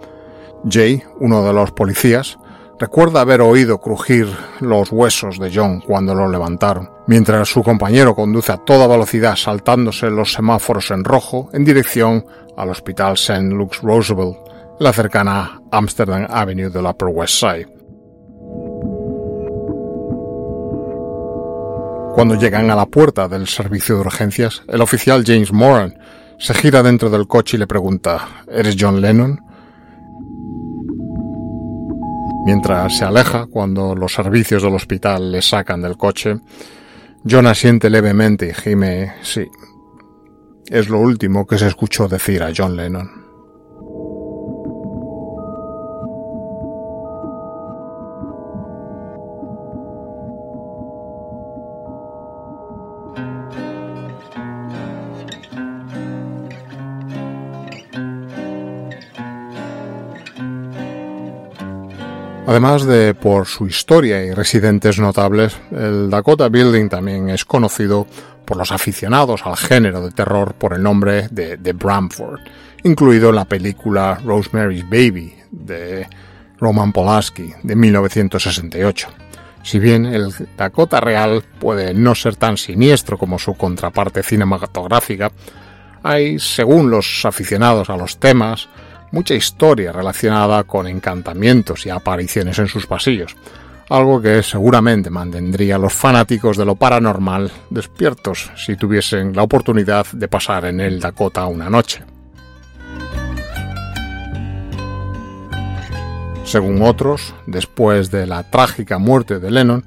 Jay, 0.68 1.02
uno 1.20 1.44
de 1.44 1.52
los 1.52 1.72
policías, 1.72 2.38
recuerda 2.78 3.20
haber 3.20 3.40
oído 3.40 3.80
crujir 3.80 4.28
los 4.60 4.90
huesos 4.90 5.38
de 5.38 5.50
John 5.54 5.80
cuando 5.80 6.14
lo 6.14 6.28
levantaron, 6.28 6.90
mientras 7.06 7.48
su 7.48 7.62
compañero 7.62 8.14
conduce 8.14 8.52
a 8.52 8.58
toda 8.58 8.86
velocidad 8.86 9.36
saltándose 9.36 10.10
los 10.10 10.32
semáforos 10.32 10.90
en 10.90 11.04
rojo 11.04 11.48
en 11.52 11.64
dirección 11.64 12.26
al 12.56 12.70
Hospital 12.70 13.14
St. 13.14 13.52
Luke's 13.52 13.80
Roosevelt, 13.82 14.36
la 14.80 14.92
cercana 14.92 15.60
Amsterdam 15.70 16.26
Avenue 16.28 16.70
del 16.70 16.86
Upper 16.86 17.08
West 17.08 17.34
Side. 17.34 17.68
Cuando 22.14 22.36
llegan 22.36 22.70
a 22.70 22.76
la 22.76 22.86
puerta 22.86 23.26
del 23.26 23.48
servicio 23.48 23.96
de 23.96 24.02
urgencias, 24.02 24.62
el 24.68 24.80
oficial 24.80 25.24
James 25.26 25.52
Moran 25.52 25.98
se 26.38 26.54
gira 26.54 26.82
dentro 26.82 27.10
del 27.10 27.26
coche 27.26 27.56
y 27.56 27.60
le 27.60 27.66
pregunta 27.66 28.44
¿Eres 28.48 28.76
John 28.78 29.00
Lennon? 29.00 29.40
Mientras 32.44 32.98
se 32.98 33.04
aleja, 33.04 33.46
cuando 33.46 33.94
los 33.94 34.12
servicios 34.12 34.62
del 34.62 34.74
hospital 34.74 35.32
le 35.32 35.42
sacan 35.42 35.80
del 35.80 35.96
coche, 35.96 36.36
John 37.28 37.46
asiente 37.46 37.88
levemente 37.88 38.48
y 38.48 38.54
gime 38.54 39.14
sí, 39.22 39.46
es 40.70 40.88
lo 40.88 40.98
último 40.98 41.46
que 41.46 41.58
se 41.58 41.66
escuchó 41.66 42.08
decir 42.08 42.42
a 42.42 42.52
John 42.56 42.76
Lennon. 42.76 43.24
Además 62.46 62.84
de 62.84 63.14
por 63.14 63.46
su 63.46 63.66
historia 63.66 64.22
y 64.22 64.32
residentes 64.32 64.98
notables, 64.98 65.56
el 65.72 66.10
Dakota 66.10 66.48
Building 66.48 66.88
también 66.88 67.30
es 67.30 67.44
conocido 67.44 68.06
por 68.44 68.56
los 68.56 68.72
aficionados 68.72 69.42
al 69.44 69.56
género 69.56 70.04
de 70.04 70.10
terror 70.10 70.54
por 70.54 70.74
el 70.74 70.82
nombre 70.82 71.28
de, 71.30 71.56
de 71.56 71.72
Bramford, 71.72 72.40
incluido 72.82 73.32
la 73.32 73.44
película 73.44 74.20
Rosemary's 74.24 74.88
Baby 74.88 75.34
de 75.50 76.06
Roman 76.58 76.92
Polanski 76.92 77.52
de 77.62 77.76
1968. 77.76 79.08
Si 79.62 79.78
bien 79.78 80.04
el 80.04 80.32
Dakota 80.56 81.00
real 81.00 81.42
puede 81.58 81.94
no 81.94 82.14
ser 82.14 82.36
tan 82.36 82.58
siniestro 82.58 83.16
como 83.16 83.38
su 83.38 83.54
contraparte 83.54 84.22
cinematográfica, 84.22 85.32
hay, 86.02 86.38
según 86.38 86.90
los 86.90 87.24
aficionados 87.24 87.88
a 87.88 87.96
los 87.96 88.18
temas, 88.18 88.68
mucha 89.10 89.34
historia 89.34 89.90
relacionada 89.90 90.64
con 90.64 90.86
encantamientos 90.86 91.86
y 91.86 91.90
apariciones 91.90 92.58
en 92.58 92.66
sus 92.66 92.86
pasillos, 92.86 93.34
algo 93.88 94.20
que 94.20 94.42
seguramente 94.42 95.10
mantendría 95.10 95.76
a 95.76 95.78
los 95.78 95.92
fanáticos 95.92 96.56
de 96.56 96.64
lo 96.64 96.76
paranormal 96.76 97.50
despiertos 97.70 98.50
si 98.56 98.76
tuviesen 98.76 99.34
la 99.34 99.42
oportunidad 99.42 100.06
de 100.12 100.28
pasar 100.28 100.64
en 100.66 100.80
el 100.80 101.00
Dakota 101.00 101.46
una 101.46 101.68
noche. 101.68 102.02
Según 106.44 106.82
otros, 106.82 107.34
después 107.46 108.10
de 108.10 108.26
la 108.26 108.42
trágica 108.42 108.98
muerte 108.98 109.38
de 109.38 109.50
Lennon, 109.50 109.84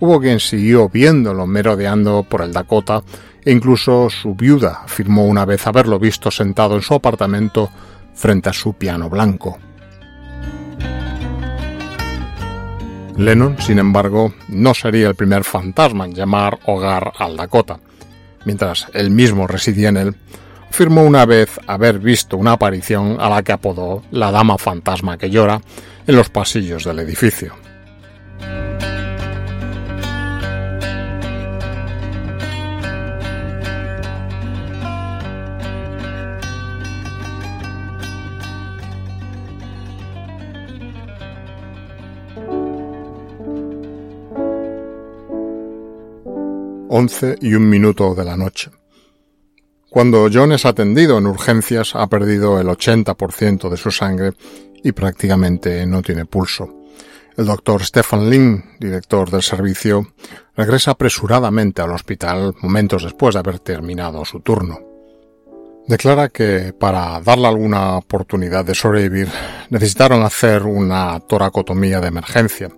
hubo 0.00 0.20
quien 0.20 0.40
siguió 0.40 0.88
viéndolo 0.88 1.46
merodeando 1.46 2.24
por 2.24 2.42
el 2.42 2.52
Dakota 2.52 3.02
e 3.44 3.52
incluso 3.52 4.10
su 4.10 4.34
viuda 4.34 4.82
afirmó 4.84 5.24
una 5.24 5.44
vez 5.44 5.66
haberlo 5.66 5.98
visto 5.98 6.30
sentado 6.30 6.74
en 6.74 6.82
su 6.82 6.94
apartamento 6.94 7.70
frente 8.14 8.50
a 8.50 8.52
su 8.52 8.74
piano 8.74 9.08
blanco. 9.08 9.58
Lennon, 13.20 13.60
sin 13.60 13.78
embargo, 13.78 14.32
no 14.48 14.72
sería 14.72 15.06
el 15.06 15.14
primer 15.14 15.44
fantasma 15.44 16.06
en 16.06 16.14
llamar 16.14 16.58
hogar 16.64 17.12
al 17.18 17.36
Dakota. 17.36 17.78
Mientras 18.46 18.86
él 18.94 19.10
mismo 19.10 19.46
residía 19.46 19.90
en 19.90 19.98
él, 19.98 20.14
afirmó 20.70 21.04
una 21.04 21.26
vez 21.26 21.60
haber 21.66 21.98
visto 21.98 22.38
una 22.38 22.52
aparición 22.52 23.18
a 23.20 23.28
la 23.28 23.42
que 23.42 23.52
apodó 23.52 24.02
la 24.10 24.30
Dama 24.30 24.56
Fantasma 24.56 25.18
que 25.18 25.28
llora 25.28 25.60
en 26.06 26.16
los 26.16 26.30
pasillos 26.30 26.84
del 26.84 27.00
edificio. 27.00 27.54
Once 47.00 47.34
y 47.40 47.54
un 47.54 47.66
minuto 47.66 48.14
de 48.14 48.24
la 48.26 48.36
noche. 48.36 48.70
Cuando 49.88 50.28
John 50.30 50.52
es 50.52 50.66
atendido 50.66 51.16
en 51.16 51.26
urgencias 51.26 51.94
ha 51.94 52.06
perdido 52.08 52.60
el 52.60 52.66
80% 52.66 53.70
de 53.70 53.76
su 53.78 53.90
sangre 53.90 54.32
y 54.84 54.92
prácticamente 54.92 55.86
no 55.86 56.02
tiene 56.02 56.26
pulso. 56.26 56.68
El 57.38 57.46
doctor 57.46 57.82
Stefan 57.82 58.28
Lin, 58.28 58.62
director 58.78 59.30
del 59.30 59.40
servicio, 59.40 60.12
regresa 60.54 60.90
apresuradamente 60.90 61.80
al 61.80 61.92
hospital 61.92 62.54
momentos 62.60 63.04
después 63.04 63.32
de 63.32 63.38
haber 63.40 63.60
terminado 63.60 64.22
su 64.26 64.40
turno. 64.40 64.78
Declara 65.86 66.28
que 66.28 66.74
para 66.78 67.18
darle 67.22 67.46
alguna 67.46 67.96
oportunidad 67.96 68.66
de 68.66 68.74
sobrevivir 68.74 69.28
necesitaron 69.70 70.22
hacer 70.22 70.64
una 70.64 71.18
toracotomía 71.20 71.98
de 71.98 72.08
emergencia. 72.08 72.68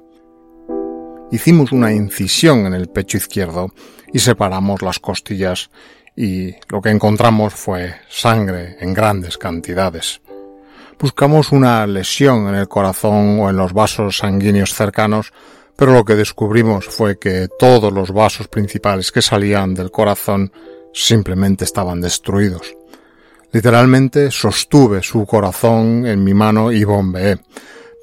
Hicimos 1.32 1.72
una 1.72 1.90
incisión 1.90 2.66
en 2.66 2.74
el 2.74 2.88
pecho 2.90 3.16
izquierdo 3.16 3.72
y 4.12 4.18
separamos 4.18 4.82
las 4.82 4.98
costillas 4.98 5.70
y 6.14 6.54
lo 6.68 6.82
que 6.82 6.90
encontramos 6.90 7.54
fue 7.54 7.94
sangre 8.10 8.76
en 8.80 8.92
grandes 8.92 9.38
cantidades. 9.38 10.20
Buscamos 11.00 11.50
una 11.50 11.86
lesión 11.86 12.48
en 12.48 12.56
el 12.56 12.68
corazón 12.68 13.40
o 13.40 13.48
en 13.48 13.56
los 13.56 13.72
vasos 13.72 14.18
sanguíneos 14.18 14.74
cercanos, 14.74 15.32
pero 15.74 15.94
lo 15.94 16.04
que 16.04 16.16
descubrimos 16.16 16.84
fue 16.84 17.18
que 17.18 17.48
todos 17.58 17.90
los 17.90 18.12
vasos 18.12 18.48
principales 18.48 19.10
que 19.10 19.22
salían 19.22 19.72
del 19.72 19.90
corazón 19.90 20.52
simplemente 20.92 21.64
estaban 21.64 22.02
destruidos. 22.02 22.76
Literalmente 23.52 24.30
sostuve 24.30 25.02
su 25.02 25.24
corazón 25.24 26.06
en 26.06 26.22
mi 26.22 26.34
mano 26.34 26.70
y 26.70 26.84
bombeé, 26.84 27.38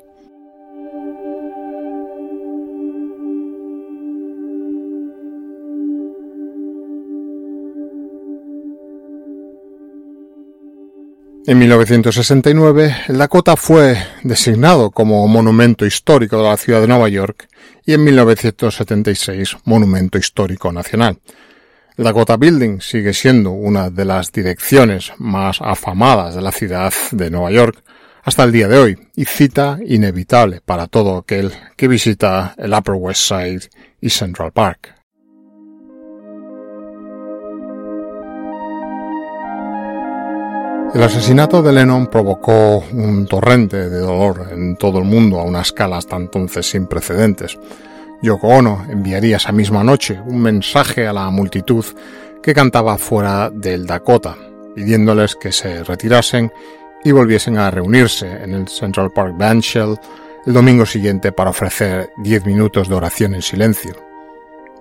En 11.51 11.59
1969, 11.59 12.97
el 13.09 13.19
Dakota 13.19 13.57
fue 13.57 13.97
designado 14.23 14.93
como 14.93 15.27
Monumento 15.27 15.85
Histórico 15.85 16.37
de 16.37 16.45
la 16.45 16.57
ciudad 16.57 16.81
de 16.81 16.87
Nueva 16.87 17.09
York 17.09 17.49
y 17.85 17.93
en 17.93 18.05
1976 18.05 19.57
Monumento 19.65 20.17
Histórico 20.17 20.71
Nacional. 20.71 21.19
El 21.97 22.05
Dakota 22.05 22.37
Building 22.37 22.79
sigue 22.81 23.13
siendo 23.15 23.51
una 23.51 23.91
de 23.91 24.05
las 24.05 24.31
direcciones 24.31 25.11
más 25.19 25.61
afamadas 25.61 26.37
de 26.37 26.41
la 26.41 26.53
ciudad 26.53 26.93
de 27.11 27.31
Nueva 27.33 27.51
York 27.51 27.83
hasta 28.23 28.45
el 28.45 28.53
día 28.53 28.69
de 28.69 28.79
hoy 28.79 29.09
y 29.17 29.25
cita 29.25 29.81
inevitable 29.85 30.61
para 30.65 30.87
todo 30.87 31.19
aquel 31.19 31.53
que 31.77 31.89
visita 31.89 32.55
el 32.59 32.73
Upper 32.73 32.95
West 32.95 33.23
Side 33.23 33.63
y 34.01 34.11
Central 34.11 34.53
Park. 34.53 35.00
El 40.93 41.05
asesinato 41.05 41.63
de 41.63 41.73
Lennon 41.73 42.09
provocó 42.09 42.83
un 42.93 43.25
torrente 43.27 43.89
de 43.89 43.99
dolor 44.01 44.49
en 44.51 44.75
todo 44.77 44.99
el 44.99 45.05
mundo 45.05 45.39
a 45.39 45.45
una 45.45 45.61
escala 45.61 45.99
hasta 45.99 46.17
entonces 46.17 46.69
sin 46.69 46.87
precedentes. 46.87 47.57
Yoko 48.23 48.49
Ono 48.49 48.85
enviaría 48.89 49.37
esa 49.37 49.53
misma 49.53 49.85
noche 49.85 50.21
un 50.27 50.43
mensaje 50.43 51.07
a 51.07 51.13
la 51.13 51.31
multitud 51.31 51.85
que 52.43 52.53
cantaba 52.53 52.99
fuera 52.99 53.51
del 53.51 53.87
Dakota, 53.87 54.37
pidiéndoles 54.75 55.37
que 55.37 55.53
se 55.53 55.85
retirasen 55.85 56.53
y 57.05 57.13
volviesen 57.13 57.57
a 57.57 57.71
reunirse 57.71 58.27
en 58.43 58.55
el 58.55 58.67
Central 58.67 59.13
Park 59.13 59.37
Bandshell 59.39 59.97
el 60.45 60.53
domingo 60.53 60.87
siguiente 60.87 61.31
para 61.31 61.51
ofrecer 61.51 62.11
10 62.19 62.47
minutos 62.47 62.89
de 62.89 62.97
oración 62.97 63.35
en 63.35 63.43
silencio. 63.43 63.95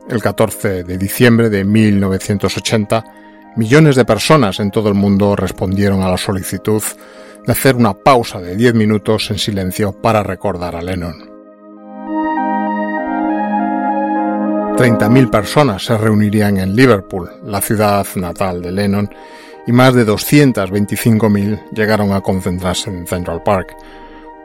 El 0.10 0.24
14 0.24 0.84
de 0.84 0.98
diciembre 0.98 1.50
de 1.50 1.64
1980, 1.64 3.04
millones 3.60 3.98
de 3.98 4.06
personas 4.06 4.62
en 4.62 4.72
todo 4.72 4.88
el 4.88 4.96
mundo 4.96 5.36
respondieron 5.36 6.02
a 6.02 6.10
la 6.10 6.18
solicitud 6.18 6.82
de 7.46 7.52
hacer 7.52 7.76
una 7.76 7.94
pausa 7.94 8.40
de 8.40 8.56
10 8.56 8.74
minutos 8.74 9.30
en 9.32 9.38
silencio 9.38 9.92
para 9.92 10.24
recordar 10.24 10.78
a 10.78 10.82
Lennon. 10.82 11.30
30.000 14.78 15.30
personas 15.30 15.84
se 15.84 15.98
reunirían 15.98 16.58
en 16.58 16.74
Liverpool, 16.74 17.30
la 17.44 17.60
ciudad 17.60 18.08
natal 18.16 18.62
de 18.62 18.72
Lennon, 18.72 19.10
y 19.68 19.74
más 19.74 19.94
de 19.94 20.08
225.000 20.08 21.72
llegaron 21.72 22.14
a 22.14 22.22
concentrarse 22.22 22.90
en 22.90 23.06
Central 23.06 23.44
Park, 23.44 23.76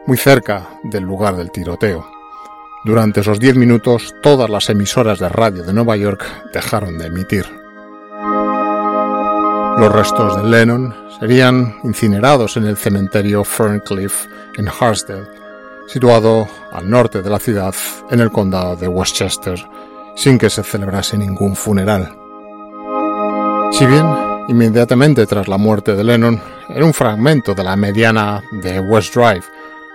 muy 0.08 0.16
cerca 0.16 0.80
del 0.82 1.04
lugar 1.04 1.36
del 1.36 1.52
tiroteo. 1.52 2.04
Durante 2.84 3.20
esos 3.20 3.38
10 3.38 3.54
minutos, 3.54 4.12
todas 4.24 4.50
las 4.50 4.68
emisoras 4.70 5.20
de 5.20 5.28
radio 5.28 5.62
de 5.62 5.72
Nueva 5.72 5.96
York 5.96 6.24
dejaron 6.52 6.98
de 6.98 7.06
emitir. 7.06 7.63
Los 9.78 9.92
restos 9.92 10.36
de 10.36 10.48
Lennon 10.48 10.94
serían 11.18 11.76
incinerados 11.82 12.56
en 12.56 12.64
el 12.64 12.76
cementerio 12.76 13.44
Ferncliff 13.44 14.26
en 14.56 14.68
Harsdale, 14.68 15.26
situado 15.88 16.48
al 16.72 16.88
norte 16.88 17.22
de 17.22 17.30
la 17.30 17.38
ciudad 17.38 17.74
en 18.10 18.20
el 18.20 18.30
condado 18.30 18.76
de 18.76 18.88
Westchester, 18.88 19.58
sin 20.16 20.38
que 20.38 20.48
se 20.48 20.62
celebrase 20.62 21.18
ningún 21.18 21.56
funeral. 21.56 22.16
Si 23.72 23.84
bien, 23.86 24.06
inmediatamente 24.48 25.26
tras 25.26 25.48
la 25.48 25.58
muerte 25.58 25.96
de 25.96 26.04
Lennon, 26.04 26.40
en 26.68 26.82
un 26.82 26.94
fragmento 26.94 27.54
de 27.54 27.64
la 27.64 27.74
mediana 27.74 28.42
de 28.52 28.78
West 28.78 29.14
Drive, 29.14 29.44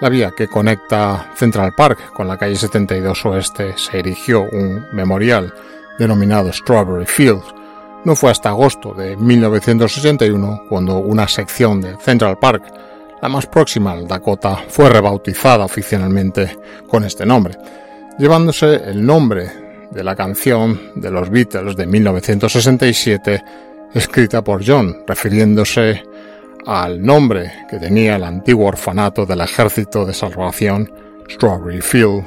la 0.01 0.09
vía 0.09 0.31
que 0.35 0.47
conecta 0.47 1.31
Central 1.35 1.73
Park 1.73 2.11
con 2.13 2.27
la 2.27 2.37
calle 2.37 2.55
72 2.55 3.25
Oeste, 3.25 3.77
se 3.77 3.99
erigió 3.99 4.43
un 4.43 4.85
memorial 4.91 5.53
denominado 5.97 6.51
Strawberry 6.51 7.05
Field. 7.05 7.58
No 8.05 8.15
fue 8.15 8.31
hasta 8.31 8.49
agosto 8.49 8.93
de 8.93 9.17
1961 9.17 10.63
cuando 10.69 10.99
una 10.99 11.27
sección 11.27 11.81
de 11.81 11.97
Central 11.97 12.37
Park, 12.39 12.63
la 13.21 13.27
más 13.27 13.45
próxima 13.47 13.91
al 13.91 14.07
Dakota, 14.07 14.57
fue 14.69 14.89
rebautizada 14.89 15.65
oficialmente 15.65 16.57
con 16.87 17.03
este 17.03 17.25
nombre, 17.25 17.57
llevándose 18.17 18.75
el 18.75 19.05
nombre 19.05 19.51
de 19.91 20.03
la 20.03 20.15
canción 20.15 20.79
de 20.95 21.11
los 21.11 21.29
Beatles 21.29 21.75
de 21.75 21.85
1967 21.85 23.43
escrita 23.93 24.43
por 24.43 24.65
John, 24.65 25.03
refiriéndose 25.05 26.01
al 26.65 27.01
nombre 27.01 27.51
que 27.69 27.79
tenía 27.79 28.15
el 28.15 28.23
antiguo 28.23 28.67
orfanato 28.67 29.25
del 29.25 29.41
Ejército 29.41 30.05
de 30.05 30.13
Salvación 30.13 30.89
Strawberry 31.29 31.81
Field 31.81 32.23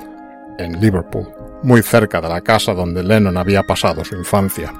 en 0.58 0.80
Liverpool, 0.80 1.28
muy 1.62 1.82
cerca 1.82 2.20
de 2.20 2.28
la 2.28 2.42
casa 2.42 2.74
donde 2.74 3.02
Lennon 3.02 3.36
había 3.38 3.62
pasado 3.62 4.04
su 4.04 4.16
infancia. 4.16 4.72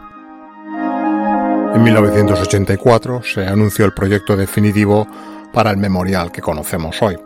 En 1.75 1.83
1984 1.83 3.23
se 3.23 3.47
anunció 3.47 3.87
el 3.87 3.95
proyecto 3.95 4.37
definitivo 4.37 5.09
para 5.55 5.71
el 5.71 5.79
memorial 5.79 6.31
que 6.31 6.43
conocemos 6.43 7.01
hoy, 7.01 7.17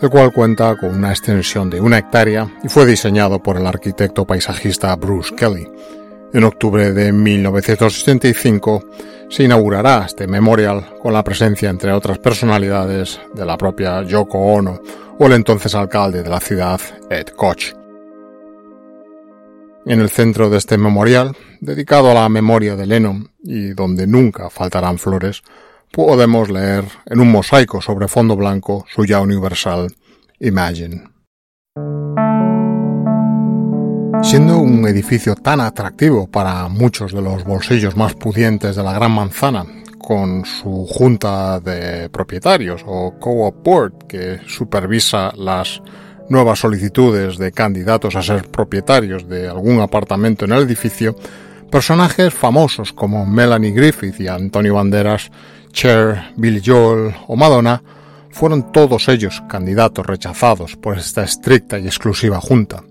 el 0.00 0.10
cual 0.10 0.30
cuenta 0.30 0.76
con 0.76 0.94
una 0.94 1.10
extensión 1.10 1.70
de 1.70 1.80
una 1.80 1.96
hectárea 1.96 2.48
y 2.62 2.68
fue 2.68 2.84
diseñado 2.84 3.42
por 3.42 3.56
el 3.56 3.66
arquitecto 3.66 4.26
paisajista 4.26 4.94
Bruce 4.96 5.34
Kelly. 5.34 5.66
En 6.34 6.44
octubre 6.44 6.92
de 6.92 7.12
1965 7.12 8.84
se 9.30 9.44
inaugurará 9.44 10.04
este 10.04 10.26
memorial 10.26 10.84
con 11.00 11.14
la 11.14 11.24
presencia, 11.24 11.70
entre 11.70 11.92
otras 11.92 12.18
personalidades, 12.18 13.18
de 13.32 13.46
la 13.46 13.56
propia 13.56 14.02
Yoko 14.02 14.38
Ono 14.38 14.80
o 15.18 15.26
el 15.26 15.32
entonces 15.32 15.74
alcalde 15.74 16.22
de 16.22 16.28
la 16.28 16.40
ciudad, 16.40 16.80
Ed 17.08 17.28
Koch. 17.28 17.77
En 19.88 20.00
el 20.02 20.10
centro 20.10 20.50
de 20.50 20.58
este 20.58 20.76
memorial, 20.76 21.34
dedicado 21.62 22.10
a 22.10 22.14
la 22.14 22.28
memoria 22.28 22.76
de 22.76 22.86
Lennon 22.86 23.30
y 23.42 23.68
donde 23.70 24.06
nunca 24.06 24.50
faltarán 24.50 24.98
flores, 24.98 25.42
podemos 25.90 26.50
leer 26.50 26.84
en 27.06 27.20
un 27.20 27.32
mosaico 27.32 27.80
sobre 27.80 28.06
fondo 28.06 28.36
blanco 28.36 28.84
su 28.94 29.06
ya 29.06 29.22
universal 29.22 29.90
Imagine. 30.40 31.04
Siendo 34.22 34.58
un 34.58 34.86
edificio 34.86 35.34
tan 35.34 35.62
atractivo 35.62 36.30
para 36.30 36.68
muchos 36.68 37.14
de 37.14 37.22
los 37.22 37.44
bolsillos 37.44 37.96
más 37.96 38.12
pudientes 38.12 38.76
de 38.76 38.82
la 38.82 38.92
Gran 38.92 39.12
Manzana, 39.12 39.64
con 39.98 40.44
su 40.44 40.86
junta 40.86 41.60
de 41.60 42.10
propietarios 42.10 42.82
o 42.86 43.14
co-op 43.18 43.64
board 43.64 44.06
que 44.06 44.40
supervisa 44.46 45.32
las 45.34 45.80
nuevas 46.28 46.60
solicitudes 46.60 47.38
de 47.38 47.52
candidatos 47.52 48.16
a 48.16 48.22
ser 48.22 48.48
propietarios 48.48 49.28
de 49.28 49.48
algún 49.48 49.80
apartamento 49.80 50.44
en 50.44 50.52
el 50.52 50.62
edificio, 50.62 51.16
personajes 51.70 52.32
famosos 52.32 52.92
como 52.92 53.26
Melanie 53.26 53.72
Griffith 53.72 54.20
y 54.20 54.28
Antonio 54.28 54.74
Banderas, 54.74 55.30
Cher, 55.72 56.32
Billy 56.36 56.62
Joel 56.64 57.14
o 57.26 57.36
Madonna 57.36 57.82
fueron 58.30 58.72
todos 58.72 59.08
ellos 59.08 59.42
candidatos 59.48 60.06
rechazados 60.06 60.76
por 60.76 60.98
esta 60.98 61.24
estricta 61.24 61.78
y 61.78 61.86
exclusiva 61.86 62.40
junta. 62.40 62.82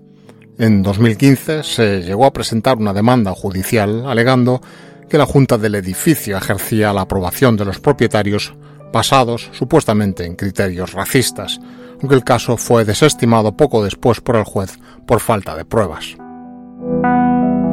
En 0.58 0.82
2015 0.82 1.62
se 1.62 2.02
llegó 2.02 2.26
a 2.26 2.32
presentar 2.32 2.78
una 2.78 2.92
demanda 2.92 3.32
judicial 3.32 4.04
alegando 4.06 4.60
que 5.08 5.18
la 5.18 5.26
Junta 5.26 5.56
del 5.56 5.76
edificio 5.76 6.36
ejercía 6.36 6.92
la 6.92 7.02
aprobación 7.02 7.56
de 7.56 7.64
los 7.64 7.80
propietarios 7.80 8.54
basados 8.92 9.48
supuestamente 9.52 10.24
en 10.24 10.36
criterios 10.36 10.92
racistas, 10.92 11.60
aunque 12.00 12.14
el 12.14 12.24
caso 12.24 12.56
fue 12.56 12.84
desestimado 12.84 13.56
poco 13.56 13.82
después 13.82 14.20
por 14.20 14.36
el 14.36 14.44
juez 14.44 14.78
por 15.06 15.20
falta 15.20 15.56
de 15.56 15.64
pruebas. 15.64 16.16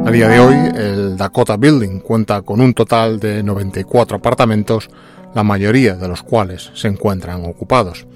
A 0.04 0.10
día 0.10 0.28
de 0.28 0.38
hoy, 0.38 0.54
el 0.76 1.16
Dakota 1.16 1.56
Building 1.56 2.00
cuenta 2.00 2.42
con 2.42 2.60
un 2.60 2.74
total 2.74 3.18
de 3.18 3.42
94 3.42 4.18
apartamentos, 4.18 4.88
la 5.34 5.42
mayoría 5.42 5.94
de 5.94 6.08
los 6.08 6.22
cuales 6.22 6.70
se 6.74 6.88
encuentran 6.88 7.44
ocupados. 7.44 8.06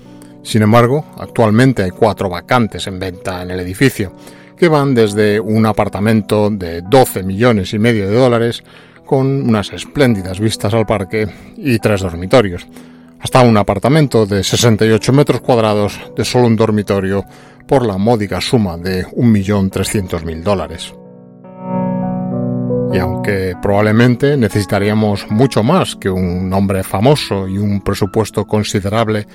Sin 0.43 0.63
embargo, 0.63 1.05
actualmente 1.19 1.83
hay 1.83 1.91
cuatro 1.91 2.29
vacantes 2.29 2.87
en 2.87 2.99
venta 2.99 3.43
en 3.43 3.51
el 3.51 3.61
edificio, 3.61 4.13
que 4.57 4.69
van 4.69 4.95
desde 4.95 5.41
un 5.41 5.67
apartamento 5.67 6.49
de 6.51 6.83
12 6.83 7.23
millones 7.23 7.75
y 7.75 7.79
medio 7.79 8.09
de 8.09 8.17
dólares 8.17 8.63
con 9.05 9.27
unas 9.27 9.73
espléndidas 9.73 10.39
vistas 10.39 10.73
al 10.73 10.87
parque 10.87 11.27
y 11.57 11.79
tres 11.81 12.03
dormitorios, 12.03 12.69
hasta 13.21 13.43
un 13.43 13.57
apartamento 13.57 14.27
de 14.27 14.43
68 14.43 15.13
metros 15.13 15.41
cuadrados 15.41 16.01
de 16.17 16.25
solo 16.25 16.47
un 16.47 16.57
dormitorio 16.57 17.25
por 17.67 17.85
la 17.87 17.99
módica 17.99 18.41
suma 18.41 18.77
de 18.77 19.07
1.300.000 19.07 20.43
dólares. 20.43 20.95
Y 22.93 22.99
aunque 22.99 23.55
probablemente 23.63 24.37
necesitaríamos 24.37 25.31
mucho 25.31 25.63
más 25.63 25.95
que 25.95 26.11
un 26.11 26.49
nombre 26.49 26.83
famoso 26.83 27.47
y 27.47 27.59
un 27.59 27.83
presupuesto 27.83 28.47
considerable 28.47 29.27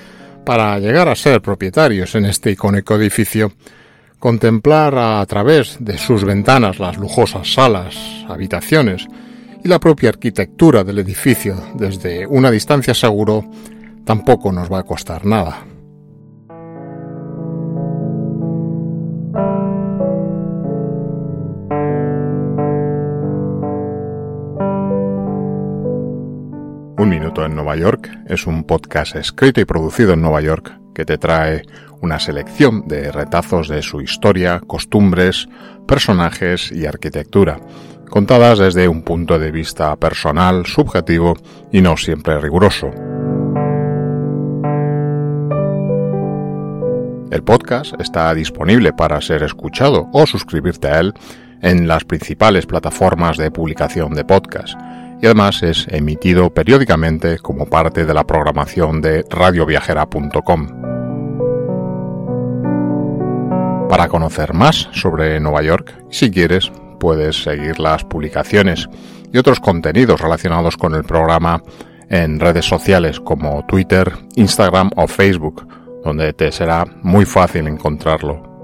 para 0.45 0.77
llegar 0.79 1.07
a 1.07 1.15
ser 1.15 1.41
propietarios 1.41 2.15
en 2.15 2.25
este 2.25 2.51
icónico 2.51 2.95
edificio, 2.95 3.53
contemplar 4.19 4.97
a 4.97 5.25
través 5.25 5.77
de 5.79 5.97
sus 5.97 6.23
ventanas 6.25 6.79
las 6.79 6.97
lujosas 6.97 7.53
salas, 7.53 7.95
habitaciones 8.27 9.07
y 9.63 9.67
la 9.67 9.79
propia 9.79 10.09
arquitectura 10.09 10.83
del 10.83 10.99
edificio 10.99 11.55
desde 11.75 12.27
una 12.27 12.51
distancia 12.51 12.93
seguro 12.93 13.49
tampoco 14.05 14.51
nos 14.51 14.71
va 14.71 14.79
a 14.79 14.83
costar 14.83 15.25
nada. 15.25 15.65
Un 26.97 27.09
Minuto 27.09 27.45
en 27.45 27.55
Nueva 27.55 27.75
York 27.75 28.09
es 28.27 28.47
un 28.47 28.63
podcast 28.63 29.15
escrito 29.15 29.59
y 29.59 29.65
producido 29.65 30.13
en 30.13 30.21
Nueva 30.21 30.41
York 30.41 30.79
que 30.95 31.05
te 31.05 31.17
trae 31.17 31.63
una 32.01 32.19
selección 32.19 32.87
de 32.87 33.11
retazos 33.11 33.67
de 33.67 33.81
su 33.81 34.01
historia, 34.01 34.61
costumbres, 34.65 35.47
personajes 35.85 36.71
y 36.71 36.85
arquitectura, 36.85 37.59
contadas 38.09 38.59
desde 38.59 38.87
un 38.87 39.03
punto 39.03 39.37
de 39.37 39.51
vista 39.51 39.95
personal, 39.97 40.65
subjetivo 40.65 41.35
y 41.71 41.81
no 41.81 41.97
siempre 41.97 42.39
riguroso. 42.39 42.91
El 47.31 47.43
podcast 47.43 47.99
está 47.99 48.33
disponible 48.33 48.93
para 48.93 49.19
ser 49.19 49.43
escuchado 49.43 50.09
o 50.13 50.25
suscribirte 50.25 50.87
a 50.87 50.99
él 50.99 51.13
en 51.61 51.87
las 51.87 52.05
principales 52.05 52.65
plataformas 52.65 53.37
de 53.37 53.49
publicación 53.49 54.13
de 54.13 54.23
podcast 54.23 54.77
y 55.21 55.25
además 55.25 55.63
es 55.63 55.87
emitido 55.89 56.53
periódicamente 56.53 57.39
como 57.39 57.65
parte 57.65 58.05
de 58.05 58.13
la 58.13 58.25
programación 58.25 59.01
de 59.01 59.25
radioviajera.com. 59.29 60.67
Para 63.89 64.07
conocer 64.07 64.53
más 64.53 64.89
sobre 64.91 65.39
Nueva 65.39 65.63
York, 65.63 65.95
si 66.11 66.29
quieres, 66.29 66.71
puedes 66.99 67.43
seguir 67.43 67.79
las 67.79 68.03
publicaciones 68.03 68.87
y 69.31 69.37
otros 69.37 69.59
contenidos 69.59 70.21
relacionados 70.21 70.77
con 70.77 70.93
el 70.93 71.03
programa 71.03 71.63
en 72.09 72.39
redes 72.39 72.65
sociales 72.65 73.19
como 73.19 73.65
Twitter, 73.65 74.11
Instagram 74.35 74.91
o 74.95 75.07
Facebook, 75.07 75.67
donde 76.05 76.31
te 76.33 76.51
será 76.51 76.85
muy 77.01 77.25
fácil 77.25 77.67
encontrarlo. 77.67 78.54